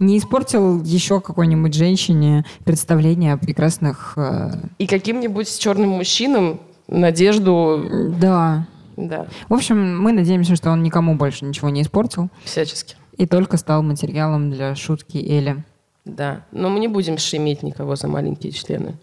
[0.02, 4.14] не испортил еще какой-нибудь женщине представление о прекрасных...
[4.18, 8.68] э, И каким-нибудь черным мужчинам надежду, да.
[8.98, 12.96] да, В общем, мы надеемся, что он никому больше ничего не испортил всячески.
[13.18, 15.64] и только стал материалом для шутки Эли.
[16.04, 18.96] Да, но мы не будем шиметь никого за маленькие члены.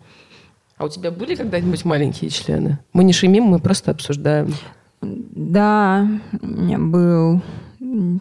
[0.76, 2.78] А у тебя были когда-нибудь маленькие члены?
[2.92, 4.52] Мы не шимим, мы просто обсуждаем.
[5.00, 6.06] Да,
[6.42, 7.40] у меня был,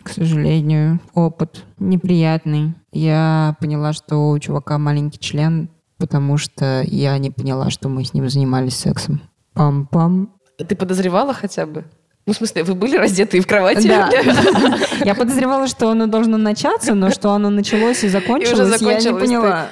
[0.03, 2.73] к сожалению, опыт неприятный.
[2.91, 8.13] Я поняла, что у чувака маленький член, потому что я не поняла, что мы с
[8.13, 9.21] ним занимались сексом.
[9.55, 10.29] Пам-пам.
[10.57, 11.85] Ты подозревала хотя бы?
[12.25, 13.87] Ну, в смысле, вы были раздеты и в кровати?
[13.87, 14.09] Да.
[15.05, 19.13] Я подозревала, что оно должно начаться, но что оно началось и закончилось, я не ты-
[19.13, 19.67] поняла.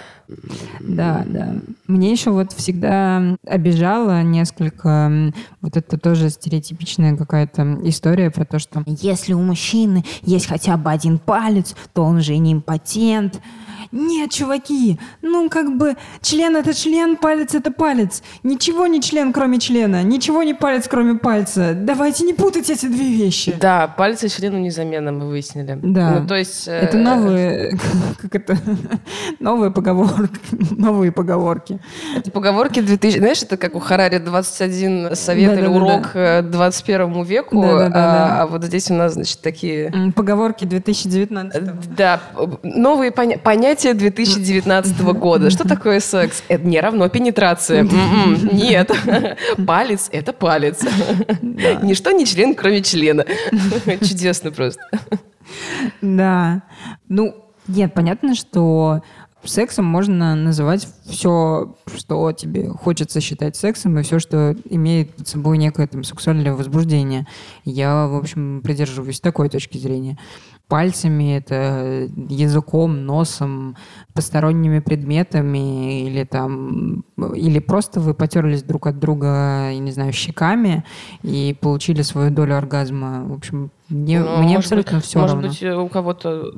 [0.79, 1.55] Да, да.
[1.87, 8.83] Мне еще вот всегда обижала несколько вот это тоже стереотипичная какая-то история про то, что
[8.87, 13.41] если у мужчины есть хотя бы один палец, то он же не импотент.
[13.95, 18.21] Нет, чуваки, ну как бы член это член, палец это палец.
[18.43, 20.03] Ничего не член, кроме члена.
[20.03, 21.73] Ничего не палец, кроме пальца.
[21.73, 23.55] Давайте не путать эти две вещи.
[23.57, 25.79] Да, пальцы члену незамены, мы выяснили.
[25.81, 26.19] Да.
[26.19, 26.67] Ну, то есть...
[26.67, 27.77] э, Это новые,
[28.21, 28.57] как это,
[29.39, 30.39] новые поговорки,
[30.71, 31.79] новые поговорки.
[32.17, 33.17] Это поговорки 2000...
[33.19, 35.85] Знаешь, это как у Харари 21 совет или Да-да-да-да.
[35.95, 37.61] урок э, 21 веку.
[37.61, 38.39] Да-да-да-да.
[38.39, 40.11] А, а вот здесь у нас, значит, такие...
[40.15, 41.95] Поговорки 2019.
[41.95, 42.19] Да,
[42.63, 45.49] новые поня- понятия 2019 года.
[45.49, 46.43] Что такое секс?
[46.47, 47.81] Это не равно пенетрация.
[47.81, 48.91] М-м, Нет.
[49.65, 50.81] Палец— это палец.
[51.41, 53.25] Ничто не член, кроме члена.
[54.01, 54.81] Чудесно просто.
[56.01, 56.63] Да.
[57.07, 57.35] Ну,
[57.67, 59.01] нет, понятно, что
[59.43, 65.57] сексом можно называть все, что тебе хочется считать сексом, и все, что имеет под собой
[65.57, 67.27] некое там сексуальное возбуждение.
[67.63, 70.17] Я, в общем, придерживаюсь такой точки зрения.
[70.67, 73.75] Пальцами, это языком, носом,
[74.13, 77.03] посторонними предметами или там
[77.35, 80.83] или просто вы потерлись друг от друга, я не знаю, щеками
[81.21, 83.25] и получили свою долю оргазма.
[83.25, 85.49] В общем, мне, Ну, мне может абсолютно быть- все Может равно.
[85.49, 86.51] быть, э, у кого-то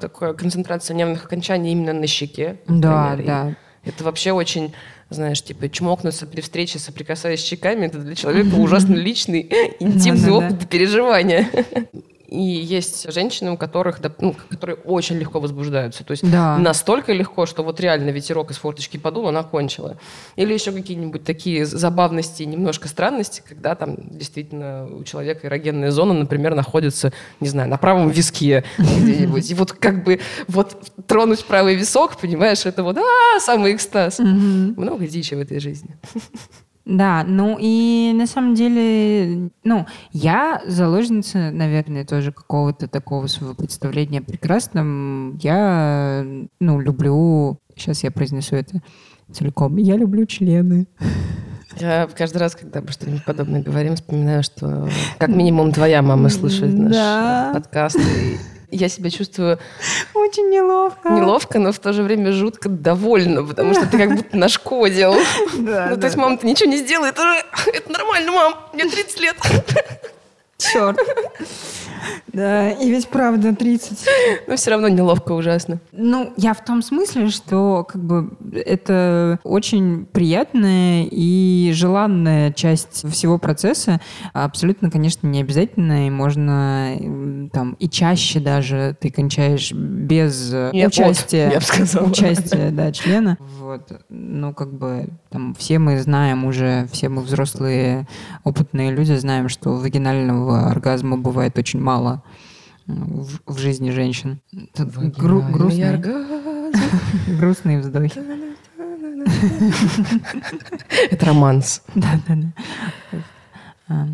[0.00, 2.58] такая концентрация нервных окончаний именно на щеке.
[2.66, 3.56] Да, например, да.
[3.84, 4.72] Это вообще очень,
[5.10, 9.48] знаешь, типа чмокнуться при встрече, соприкасаясь щеками, это для человека ужасно личный,
[9.78, 11.48] интимный опыт переживания.
[12.34, 16.04] И есть женщины, у которых, ну, которые очень легко возбуждаются.
[16.04, 16.58] То есть Да.
[16.58, 19.96] настолько легко, что вот реально ветерок из форточки подул, она кончила.
[20.34, 26.54] Или еще какие-нибудь такие забавности, немножко странности, когда там действительно у человека эрогенная зона, например,
[26.54, 29.50] находится, не знаю, на правом виске где-нибудь.
[29.50, 30.76] И вот как бы вот
[31.06, 34.18] тронуть правый висок, понимаешь, это вот а, самый экстаз.
[34.18, 35.96] Много дичи в этой жизни.
[36.84, 44.18] Да, ну и на самом деле, ну, я заложница, наверное, тоже какого-то такого своего представления
[44.18, 45.36] о прекрасном.
[45.38, 46.24] Я,
[46.60, 48.82] ну, люблю, сейчас я произнесу это
[49.32, 50.86] целиком, я люблю члены.
[51.80, 56.74] Я каждый раз, когда мы что-нибудь подобное говорим, вспоминаю, что как минимум твоя мама слушает
[56.78, 57.50] наш Да.
[57.54, 57.96] подкаст.
[57.98, 58.36] И
[58.74, 59.58] я себя чувствую
[60.14, 61.08] Очень неловко.
[61.10, 65.14] неловко, но в то же время жутко довольна, потому что ты как будто нашкодил.
[65.58, 67.18] Да, Ну, то есть мама-то ничего не сделает.
[67.18, 67.42] уже.
[67.72, 69.36] Это нормально, мам, мне 30 лет.
[70.72, 70.98] Черт.
[72.34, 74.06] Да, и ведь правда 30.
[74.48, 75.78] Но все равно неловко ужасно.
[75.92, 83.38] Ну, я в том смысле, что как бы это очень приятная и желанная часть всего
[83.38, 84.00] процесса.
[84.32, 90.88] Абсолютно, конечно, не обязательно, и можно там и чаще даже ты кончаешь без э, от,
[90.88, 92.08] участия, я бы сказала.
[92.08, 93.38] участия, да, члена.
[93.60, 98.08] Вот, ну как бы там все мы знаем уже, все мы взрослые
[98.42, 102.22] опытные люди знаем, что вагинального оргазма бывает очень мало
[102.86, 104.40] э, в, в жизни женщин.
[104.76, 106.72] Гру- грустные, оргазм.
[107.38, 108.20] грустные вздохи.
[111.10, 111.82] Это романс.
[111.94, 112.36] Да, да,
[113.88, 114.08] да.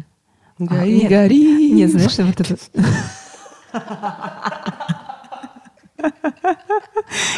[0.59, 1.73] Гори, гори.
[1.73, 2.57] Нет, знаешь, вот это...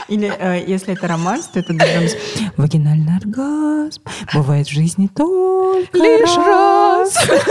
[0.08, 4.02] Или э, если это романс, то это должно быть вагинальный оргазм.
[4.34, 7.14] Бывает в жизни только Лишь раз.
[7.16, 7.46] раз.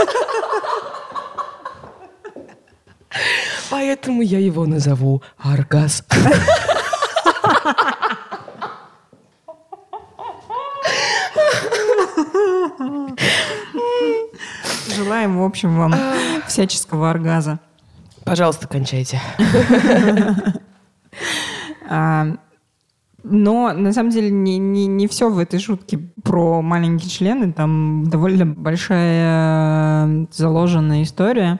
[3.82, 6.04] Поэтому я его назову Аргаз.
[14.96, 15.92] Желаем, в общем, вам
[16.46, 17.58] всяческого оргаза.
[18.24, 19.20] Пожалуйста, кончайте.
[21.90, 22.36] А,
[23.24, 27.52] но на самом деле не, не, не все в этой шутке про маленькие члены.
[27.52, 31.58] Там довольно большая заложенная история.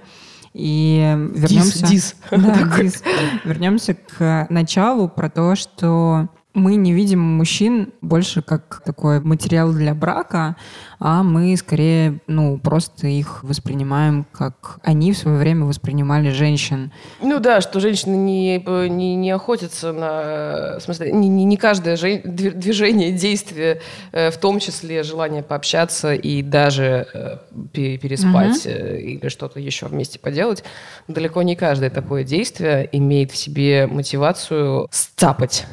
[0.55, 1.87] И вернемся...
[1.87, 2.17] дис.
[2.31, 3.03] Да, дис.
[3.45, 9.95] Вернемся к началу про то, что мы не видим мужчин больше как такой материал для
[9.95, 10.57] брака,
[10.99, 16.93] а мы скорее, ну, просто их воспринимаем как они в свое время воспринимали женщин.
[17.21, 20.79] Ну да, что женщины не, не, не охотятся на...
[20.79, 23.81] В смысле, не, не, не каждое дви- движение, действие,
[24.13, 27.39] э, в том числе желание пообщаться и даже э,
[27.73, 30.63] пе- переспать э, или что-то еще вместе поделать,
[31.09, 35.67] далеко не каждое такое действие имеет в себе мотивацию стапать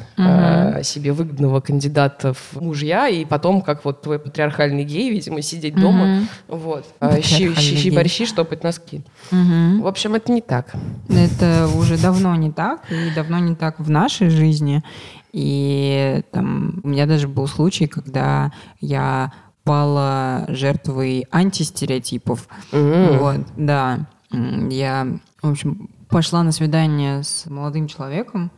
[0.84, 6.28] себе выгодного кандидата в мужья, и потом, как вот твой патриархальный гей, видимо, сидеть дома,
[6.48, 9.04] вот, а, щи, щи, щи борщи, штопать носки.
[9.32, 10.74] В общем, это не так.
[11.10, 14.84] Это уже давно не так, и давно не так в нашей жизни.
[15.32, 18.52] И там у меня даже был случай, когда
[18.82, 19.32] я
[19.64, 22.48] пала жертвой антистереотипов.
[22.72, 24.08] Вот, да.
[24.32, 25.08] Я,
[25.42, 28.52] в общем, пошла на свидание с молодым человеком.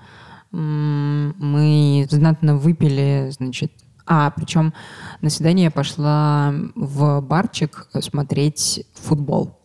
[0.52, 3.72] Мы знатно выпили, значит,
[4.06, 4.74] а, причем
[5.22, 9.58] на свидание я пошла в барчик смотреть футбол.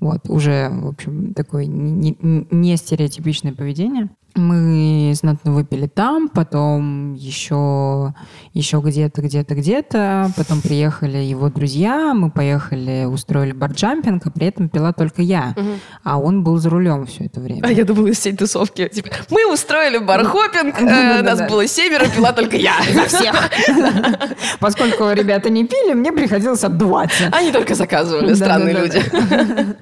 [0.00, 4.10] Вот, уже, в общем, такое не- не стереотипичное поведение.
[4.34, 8.14] Мы знатно выпили там, потом еще,
[8.52, 10.30] еще где-то, где-то, где-то.
[10.36, 15.54] Потом приехали его друзья, мы поехали, устроили барджампинг, а при этом пила только я.
[16.02, 17.62] А он был за рулем все это время.
[17.64, 18.88] А я думала, из всей тусовки.
[18.88, 22.74] Типа, мы устроили бар-хоппинг, э, нас было семеро, пила только я.
[22.92, 23.50] За всех.
[24.60, 27.28] Поскольку ребята не пили, мне приходилось отдуваться.
[27.32, 29.02] Они только заказывали, странные люди.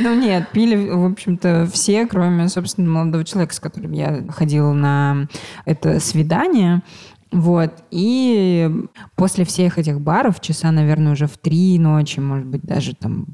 [0.00, 5.28] Ну нет, пили, в общем-то, все, кроме, собственно, молодого человека, с которым я ходила на
[5.64, 6.82] это свидание.
[7.30, 7.72] Вот.
[7.90, 8.70] И
[9.16, 13.26] после всех этих баров, часа, наверное, уже в три ночи, может быть, даже там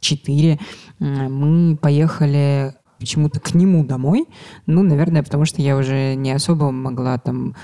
[0.00, 0.58] четыре,
[0.98, 4.26] мы поехали почему-то к нему домой.
[4.66, 7.54] Ну, наверное, потому что я уже не особо могла там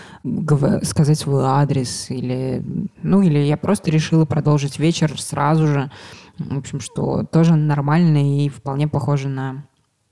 [0.83, 2.63] сказать свой адрес или...
[3.03, 5.91] Ну, или я просто решила продолжить вечер сразу же.
[6.39, 9.65] В общем, что тоже нормально и вполне похоже на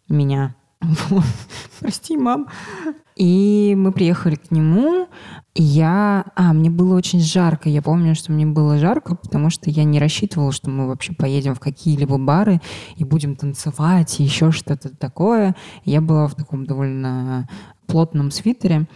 [0.08, 0.54] меня.
[1.80, 2.48] Прости, мам.
[3.16, 5.08] И мы приехали к нему,
[5.54, 6.26] и я...
[6.36, 7.68] А, мне было очень жарко.
[7.68, 11.56] Я помню, что мне было жарко, потому что я не рассчитывала, что мы вообще поедем
[11.56, 12.60] в какие-либо бары
[12.96, 15.56] и будем танцевать, и еще что-то такое.
[15.84, 17.48] Я была в таком довольно
[17.88, 18.86] плотном свитере.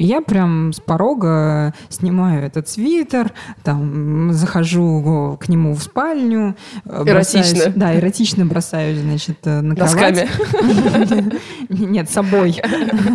[0.00, 6.56] И я прям с порога снимаю этот свитер, там захожу к нему в спальню.
[6.86, 7.72] э, бросаюсь- Эротично.
[7.76, 10.26] да, эротично бросаюсь, значит, э, на кровать.
[10.48, 11.32] Носками.
[11.68, 12.56] Нет, с собой.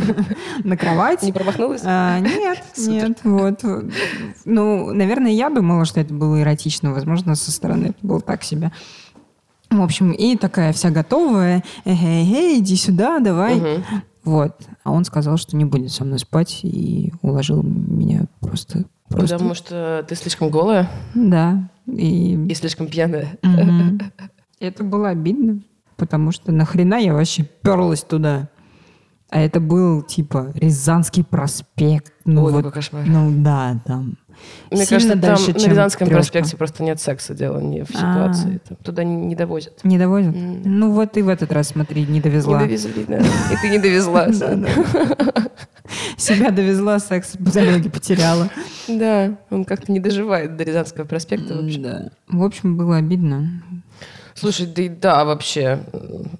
[0.63, 1.23] На кровать.
[1.23, 1.81] Не промахнулась?
[1.85, 3.61] А, нет, нет, вот.
[4.45, 6.93] Ну, наверное, я думала, что это было эротично.
[6.93, 8.71] Возможно, со стороны это было так себе.
[9.71, 11.63] В общем, и такая вся готовая.
[11.85, 13.83] Эй, иди сюда, давай.
[14.25, 14.67] Вот.
[14.83, 18.85] А он сказал, что не будет со мной спать и уложил меня просто...
[19.07, 19.35] просто...
[19.37, 21.69] Потому что ты слишком голая Да.
[21.87, 23.37] И и слишком пьяная.
[24.59, 25.61] Это было обидно,
[25.95, 28.49] потому что нахрена я вообще перлась туда?
[29.29, 32.13] А это был типа Рязанский проспект.
[32.25, 33.05] Ну Ой, вот, какой кошмар.
[33.05, 34.17] ну да, там.
[34.71, 36.21] Мне сильно кажется, там дальше, на чем Рязанском трёшка.
[36.21, 37.97] проспекте просто нет секса, дело не в А.
[37.97, 38.61] ситуации.
[38.67, 39.83] Там Туда не не довозят.
[39.83, 40.35] Не довозят?
[40.35, 42.61] Ну вот и в этот раз, смотри, не довезла.
[42.61, 43.19] Не довезли, да.
[43.19, 44.27] И ты не довезла.
[46.17, 48.49] Себя довезла, секс по дороге потеряла.
[48.87, 51.79] Да, он как-то не доживает до Рязанского проспекта вообще.
[51.79, 52.09] Да.
[52.27, 53.61] В общем, было обидно.
[54.37, 55.79] Слушай, да да, вообще.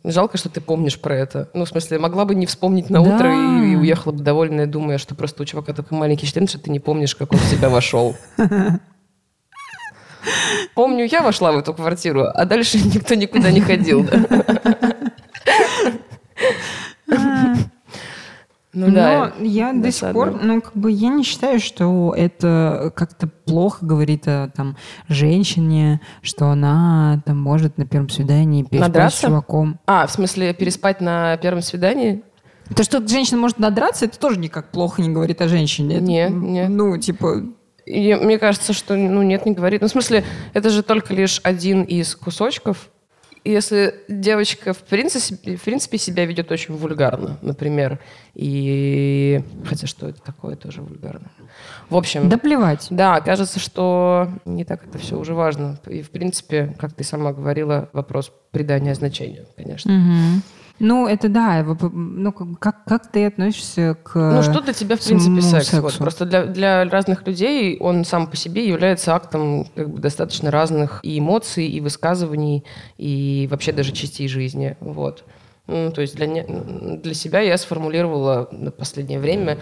[0.03, 1.49] Жалко, что ты помнишь про это.
[1.53, 3.09] Ну, в смысле, могла бы не вспомнить на Да.
[3.15, 6.59] утро и, и уехала бы довольная, думая, что просто у чувака такой маленький член, что
[6.59, 8.15] ты не помнишь, как он в себя вошел.
[10.73, 14.03] Помню, я вошла в эту квартиру, а дальше никто никуда не ходил.
[14.03, 14.25] да.
[18.75, 19.31] Ну да.
[19.39, 20.13] Но я до сих досадно.
[20.13, 24.75] пор, ну, как бы я не считаю, что это как-то плохо говорит о там
[25.07, 29.27] женщине, что она там может на первом свидании переспать с Надраться?
[29.27, 29.79] чуваком.
[29.87, 32.21] А, в смысле, переспать на первом свидании?
[32.75, 35.97] То, что женщина может надраться, это тоже никак плохо не говорит о женщине.
[35.97, 36.69] М, нет.
[36.69, 37.43] Ну, типа,
[37.85, 39.81] И мне кажется, что, ну, нет, не говорит.
[39.81, 40.23] Ну, в смысле,
[40.53, 42.89] это же только лишь один из кусочков.
[43.45, 47.99] Если девочка в принципе, в принципе себя ведет очень вульгарно, например,
[48.33, 49.41] и...
[49.65, 51.29] Хотя что это такое тоже вульгарно?
[51.89, 52.27] В общем...
[52.27, 52.87] да плевать.
[52.89, 55.79] Да, кажется, что не так это все уже важно.
[55.87, 59.91] И, в принципе, как ты сама говорила, вопрос придания значения, конечно.
[59.91, 60.41] Мгм.
[60.79, 61.63] Ну, это да.
[61.63, 64.15] Ну, как- как, ты относишься к...
[64.15, 65.71] Ну, что для тебя, в принципе, секс?
[65.73, 70.51] Вот, просто для, для разных людей он сам по себе является актом как бы, достаточно
[70.51, 72.65] разных и эмоций, и высказываний,
[72.97, 74.75] и вообще даже частей жизни.
[74.81, 75.23] Вот.
[75.67, 76.43] Ну, то есть для, не-
[77.01, 79.57] для себя я сформулировала на последнее время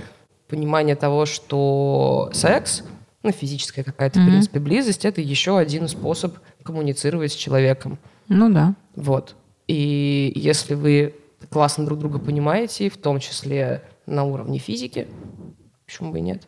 [0.50, 2.84] понимание того, что секс,
[3.22, 4.32] ну, физическая какая-то, в Мгм.
[4.32, 7.98] принципе, близость, это еще один способ коммуницировать с человеком.
[8.28, 8.74] Ну, да.
[8.96, 9.36] Вот.
[9.68, 11.16] И если вы
[11.50, 15.08] классно друг друга понимаете, в том числе на уровне физики,
[15.86, 16.48] почему бы и нет?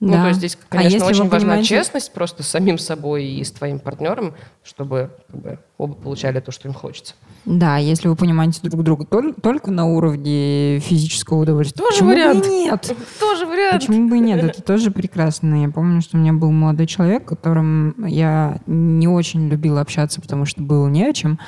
[0.00, 0.22] Ну, Да.
[0.22, 3.42] то есть здесь, А конечно, вы очень важна понимаете- честность просто с самим собой и
[3.42, 7.14] с твоим партнером, чтобы как бы, оба получали то, что им хочется.
[7.44, 11.82] Да, если вы понимаете друг друга тол- только на уровне физического удовольствия.
[11.82, 12.44] Тоже почему вариант.
[12.44, 12.92] бы нет?
[13.18, 13.80] Тоже вариант.
[13.86, 14.44] Почему бы и нет?
[14.44, 15.62] Это тоже прекрасно.
[15.62, 20.44] Я помню, что у меня был молодой человек, которым я не очень любила общаться, потому
[20.44, 21.40] что было не о чем.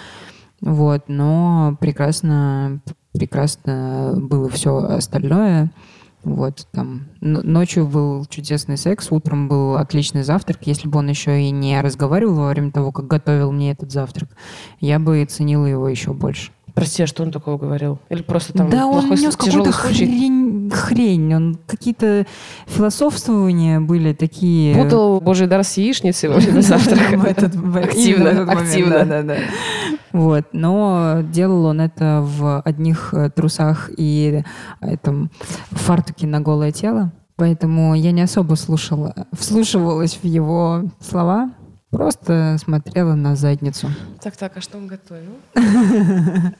[0.61, 2.81] Вот, но прекрасно,
[3.13, 5.71] прекрасно было все остальное.
[6.23, 10.59] Вот, там, ночью был чудесный секс, утром был отличный завтрак.
[10.67, 14.29] Если бы он еще и не разговаривал во время того, как готовил мне этот завтрак,
[14.81, 16.53] я бы ценила его еще больше.
[16.75, 17.99] Прости, а что он такого говорил?
[18.11, 21.35] Или просто там да, он нес какую-то хрень, хрень.
[21.35, 22.27] Он какие-то
[22.67, 24.75] философствования были такие.
[24.75, 27.21] Путал божий дар с яичницей во время завтрака.
[27.81, 29.27] Активно, активно.
[30.13, 34.43] Вот, но делал он это в одних э, трусах и
[34.81, 35.31] этом
[35.71, 37.13] фартуке на голое тело.
[37.37, 41.51] Поэтому я не особо слушала, вслушивалась в его слова,
[41.91, 43.89] просто смотрела на задницу.
[44.23, 45.33] Так, так, а что он готовил?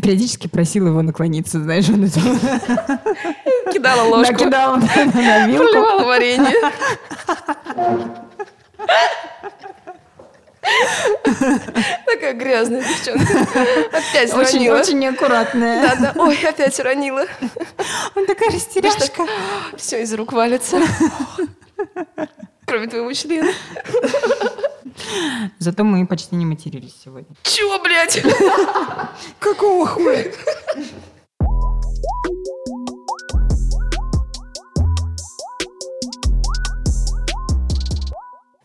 [0.00, 2.20] Периодически просила его наклониться, знаешь, он это
[3.72, 4.44] Кидала ложку.
[4.44, 5.64] на- на вилку.
[5.68, 6.54] Проливала варенье.
[12.06, 13.46] Такая грязная девчонка.
[13.92, 14.78] Опять Очень, уронила.
[14.80, 15.82] очень неаккуратная.
[15.82, 16.12] Да-да.
[16.22, 17.26] Ой, опять уронила.
[18.14, 19.26] Он такая растеряшка.
[19.76, 20.80] Все из рук валится.
[22.66, 23.52] Кроме твоего члена.
[25.58, 27.34] Зато мы почти не матерились сегодня.
[27.42, 28.22] Чего, блядь?
[29.38, 30.24] Какого хуя?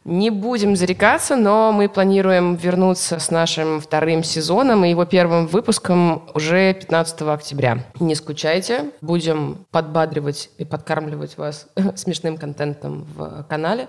[0.10, 6.24] Не будем зарекаться, но мы планируем вернуться с нашим вторым сезоном и его первым выпуском
[6.34, 7.86] уже 15 октября.
[7.99, 13.88] Не скучайте, будем подбадривать и подкармливать вас смешным контентом в канале.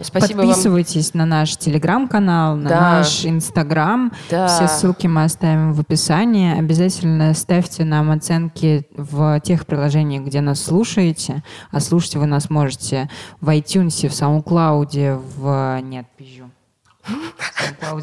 [0.00, 0.48] Спасибо вам.
[0.48, 2.80] Подписывайтесь на наш телеграм-канал, на Да.
[2.80, 4.12] наш инстаграм.
[4.30, 4.48] Да.
[4.48, 6.58] Все ссылки мы оставим в описании.
[6.58, 11.42] Обязательно ставьте нам оценки в тех приложениях, где нас слушаете.
[11.70, 13.08] А слушать вы нас можете
[13.40, 15.80] в iTunes, в SoundCloud, в...
[15.82, 16.50] Нет, пизжу.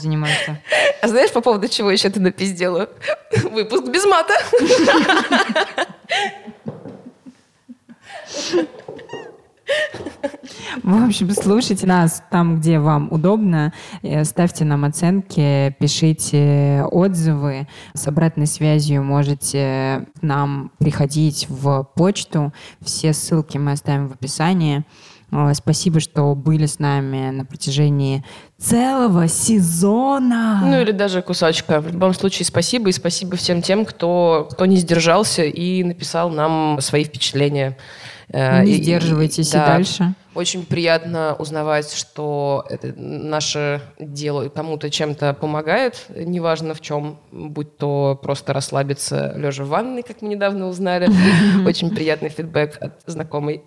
[0.04, 0.62] Не можете.
[1.02, 2.88] А знаешь, по поводу чего еще ты напиздела?
[3.52, 4.34] Выпуск без мата.
[10.84, 13.74] В общем, слушайте нас там, где вам удобно.
[14.02, 17.68] Э, Ставьте нам оценки, пишите отзывы.
[17.94, 22.54] С обратной связью можете нам приходить в почту.
[22.82, 24.84] Все ссылки мы оставим в описании.
[25.32, 28.24] Э, Спасибо, что были с нами на протяжении
[28.58, 30.62] целого сезона.
[30.64, 31.82] Ну или даже кусочка.
[31.82, 32.90] В любом случае, спасибо.
[32.90, 37.78] И спасибо всем тем, кто, кто не сдержался и написал нам свои впечатления.
[38.34, 39.66] Э, Не и- и- сдерживайтесь и да.
[39.68, 40.14] дальше.
[40.34, 48.18] Очень приятно узнавать, что это наше дело кому-то чем-то помогает, неважно в чем, будь то
[48.22, 51.10] просто расслабиться лежа в ванной, как мы недавно узнали.
[51.68, 53.64] Очень приятный фидбэк от знакомой.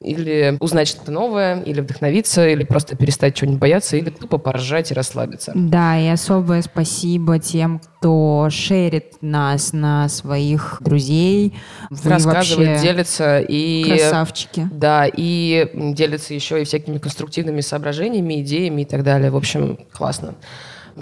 [0.00, 4.94] Или узнать что-то новое, или вдохновиться, или просто перестать чего-нибудь бояться, или тупо поржать и
[4.94, 5.52] расслабиться.
[5.54, 11.54] Да, и особое спасибо тем, кто шерит нас на своих друзей.
[11.90, 13.84] Вы Рассказывает, делится и...
[13.84, 14.68] красавчики.
[14.72, 15.68] Да, и
[16.06, 19.30] делится еще и всякими конструктивными соображениями, идеями и так далее.
[19.30, 20.34] В общем, классно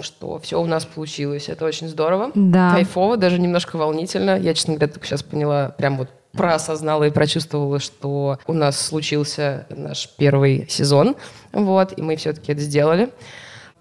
[0.01, 1.47] что все у нас получилось.
[1.47, 2.29] Это очень здорово.
[2.35, 2.71] Да.
[2.71, 4.37] Кайфово, даже немножко волнительно.
[4.37, 9.67] Я, честно говоря, только сейчас поняла, прям вот проосознала и прочувствовала, что у нас случился
[9.69, 11.15] наш первый сезон.
[11.53, 13.09] Вот, и мы все-таки это сделали.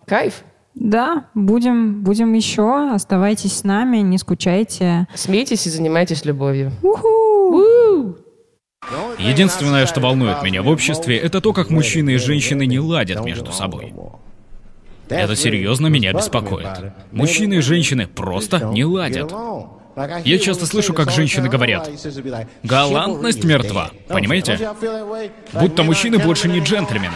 [0.06, 0.44] Кайф.
[0.74, 2.92] Да, будем, будем еще.
[2.92, 5.08] Оставайтесь с нами, не скучайте.
[5.14, 6.70] Смейтесь и занимайтесь любовью.
[9.18, 13.52] Единственное, что волнует меня в обществе, это то, как мужчины и женщины не ладят между
[13.52, 13.94] собой.
[15.08, 16.92] Это серьезно меня беспокоит.
[17.12, 19.32] Мужчины и женщины просто не ладят.
[20.24, 21.88] Я часто слышу, как женщины говорят,
[22.62, 23.90] «Галантность мертва».
[24.08, 24.70] Понимаете?
[25.52, 27.14] Будто мужчины больше не джентльмены.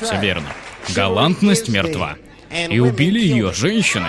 [0.00, 0.48] Все верно.
[0.94, 2.16] Галантность мертва.
[2.68, 4.08] И убили ее женщины.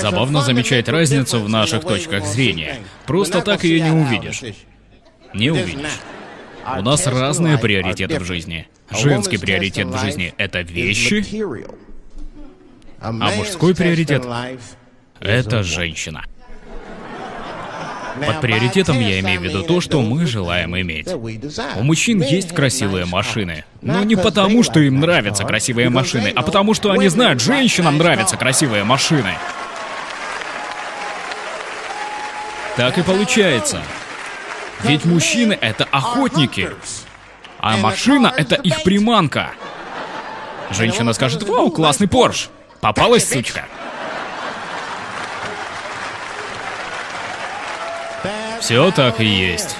[0.00, 2.78] Забавно замечать разницу в наших точках зрения.
[3.06, 4.42] Просто так ее не увидишь.
[5.32, 6.00] Не увидишь.
[6.78, 8.68] У нас разные приоритеты в жизни.
[8.90, 11.24] Женский приоритет в жизни— это вещи,
[13.00, 14.24] а мужской приоритет—
[15.20, 16.24] это женщина.
[18.26, 21.08] Под приоритетом я имею в виду то, что мы желаем иметь.
[21.08, 23.64] У мужчин есть красивые машины.
[23.82, 28.36] Но не потому, что им нравятся красивые машины, а потому, что они знают, женщинам нравятся
[28.36, 29.34] красивые машины.
[32.76, 33.82] Так и получается.
[34.82, 36.70] Ведь мужчины— это охотники,
[37.58, 39.52] а машина— это их приманка.
[40.70, 42.48] Женщина скажет, вау, классный Порш.
[42.80, 43.64] Попалась сучка.
[48.60, 49.76] Все так и есть.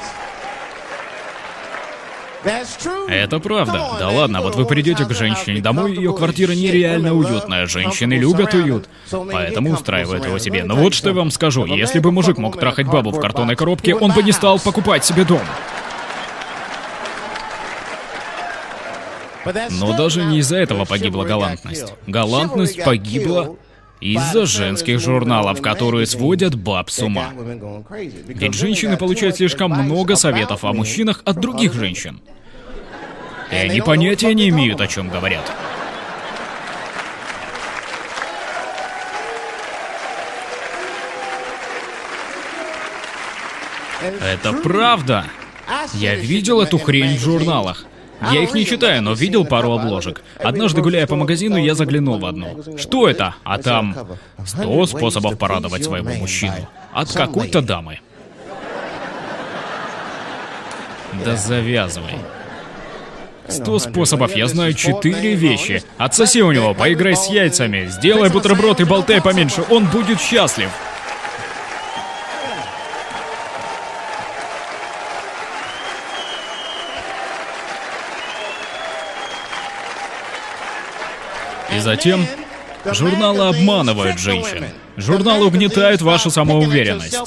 [3.08, 3.96] Это правда.
[3.98, 7.66] Да ладно, вот вы придете к женщине домой, ее квартира нереально уютная.
[7.66, 10.64] Женщины любят уют, поэтому устраивают его себе.
[10.64, 13.94] Но вот что я вам скажу, если бы мужик мог трахать бабу в картонной коробке,
[13.94, 15.42] он бы не стал покупать себе дом.
[19.70, 21.92] Но даже не из-за этого погибла галантность.
[22.06, 23.56] Галантность погибла
[24.00, 27.32] из-за женских журналов, которые сводят баб с ума.
[28.26, 32.20] Ведь женщины получают слишком много советов о мужчинах от других женщин.
[33.50, 35.50] И они понятия не имеют, о чем говорят.
[44.20, 45.24] Это правда.
[45.94, 47.86] Я видел эту хрень в журналах.
[48.32, 50.22] Я их не читаю, но видел пару обложек.
[50.38, 52.62] Однажды, гуляя по магазину, я заглянул в одну.
[52.78, 53.34] Что это?
[53.44, 53.96] А там
[54.44, 56.68] 100 способов порадовать своего мужчину.
[56.92, 58.00] От какой-то дамы.
[61.24, 62.14] Да завязывай.
[63.48, 65.82] Сто способов, я знаю четыре вещи.
[65.98, 70.70] Отсоси у него, поиграй с яйцами, сделай бутерброд и болтай поменьше, он будет счастлив.
[81.74, 82.24] И затем
[82.92, 84.66] журналы обманывают женщин.
[84.96, 87.18] Журналы угнетают вашу самоуверенность.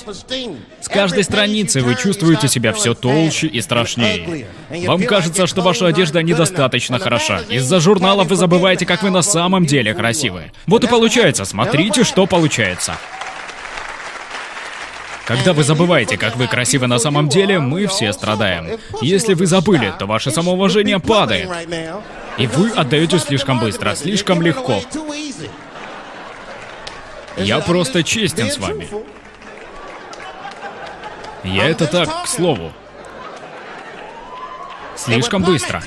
[0.82, 4.48] С каждой страницы вы чувствуете себя все толще и страшнее.
[4.86, 7.42] Вам кажется, что ваша одежда недостаточно хороша.
[7.50, 10.52] Из-за журналов вы забываете, как вы на самом деле красивы.
[10.66, 12.94] Вот и получается, смотрите, что получается.
[15.26, 18.80] Когда вы забываете, как вы красивы на самом деле, мы все страдаем.
[19.02, 21.50] Если вы забыли, то ваше самоуважение падает.
[22.38, 24.82] И вы отдаете слишком быстро, слишком легко.
[27.36, 28.88] Я просто честен с вами.
[31.44, 32.72] Я это так, к слову.
[34.96, 35.82] Слишком быстро.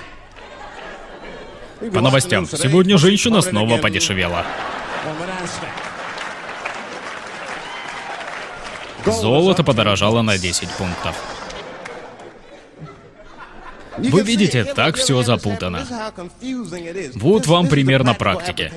[1.93, 2.47] По новостям.
[2.47, 4.45] Сегодня женщина снова подешевела.
[9.07, 11.40] Золото подорожало на 10 пунктов.
[14.09, 15.87] Вы видите, так все запутано.
[17.15, 18.73] Вот вам пример на практике.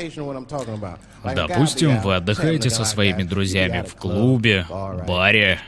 [1.24, 4.66] Допустим, вы отдыхаете со своими друзьями в клубе,
[5.08, 5.60] баре.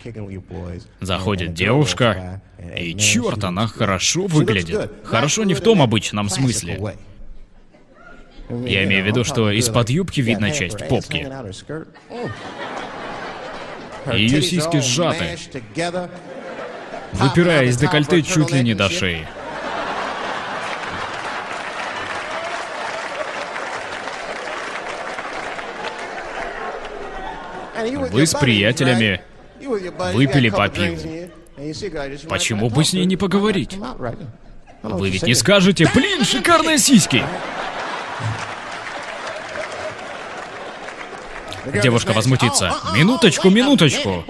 [0.99, 2.41] Заходит девушка,
[2.77, 4.91] и черт, она хорошо выглядит.
[5.03, 6.95] Хорошо не в том обычном смысле.
[8.49, 11.27] Я имею в виду, что из-под юбки видна часть попки.
[14.14, 15.38] Ее сиськи сжаты,
[17.14, 19.26] выпирая из декольте чуть ли не до шеи.
[28.12, 29.22] Вы с приятелями
[30.14, 31.30] выпили по пиву.
[32.28, 33.78] Почему бы с ней не поговорить?
[34.84, 37.24] Вы ведь не скажете, блин, шикарные сиськи!
[41.82, 42.76] Девушка возмутится.
[42.95, 44.24] Минуточку, минуточку.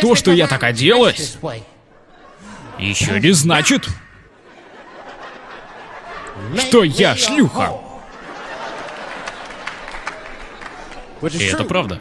[0.00, 1.38] То, что я так оделась,
[2.78, 3.86] еще не значит,
[6.56, 7.89] что я шлюха.
[11.22, 12.00] И это правда.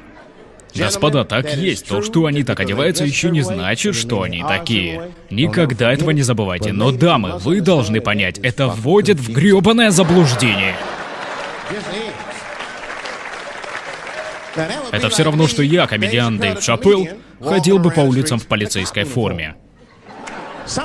[0.75, 1.87] Господа, так есть.
[1.87, 5.11] То, что они так одеваются, еще не значит, что они такие.
[5.29, 6.73] Никогда этого не забывайте.
[6.73, 10.75] Но, дамы, вы должны понять, это вводит в гребаное заблуждение.
[14.91, 17.07] Это все равно, что я, комедиан Дэйв Шапел,
[17.41, 19.55] ходил бы по улицам в полицейской форме.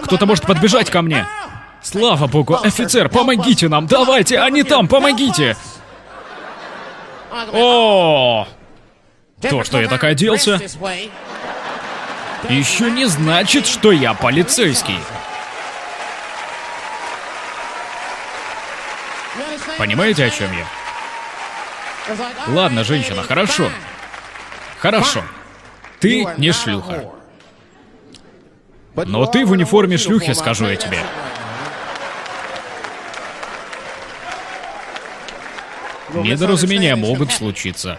[0.05, 1.27] Кто-то может подбежать ко мне.
[1.82, 5.55] Слава богу, офицер, помогите нам, давайте, они там, помогите!
[7.52, 8.47] О,
[9.40, 10.61] то, что я так оделся,
[12.48, 14.98] еще не значит, что я полицейский.
[19.78, 20.66] Понимаете, о чем я?
[22.48, 23.70] Ладно, женщина, хорошо.
[24.78, 25.24] Хорошо.
[25.98, 27.11] Ты не шлюха.
[28.94, 31.01] Но ты в униформе шлюхи, скажу я тебе.
[36.22, 37.98] Недоразумения могут случиться.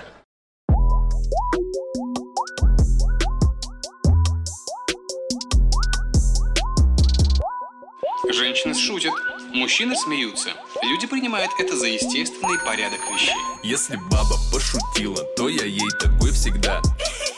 [8.32, 9.14] Женщины шутят,
[9.54, 10.52] мужчины смеются.
[10.82, 13.36] Люди принимают это за естественный порядок вещей.
[13.64, 16.82] Если баба пошутила, то я ей такой всегда.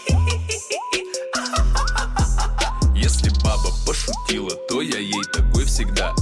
[2.96, 6.14] Если баба пошутила, то я ей такой всегда.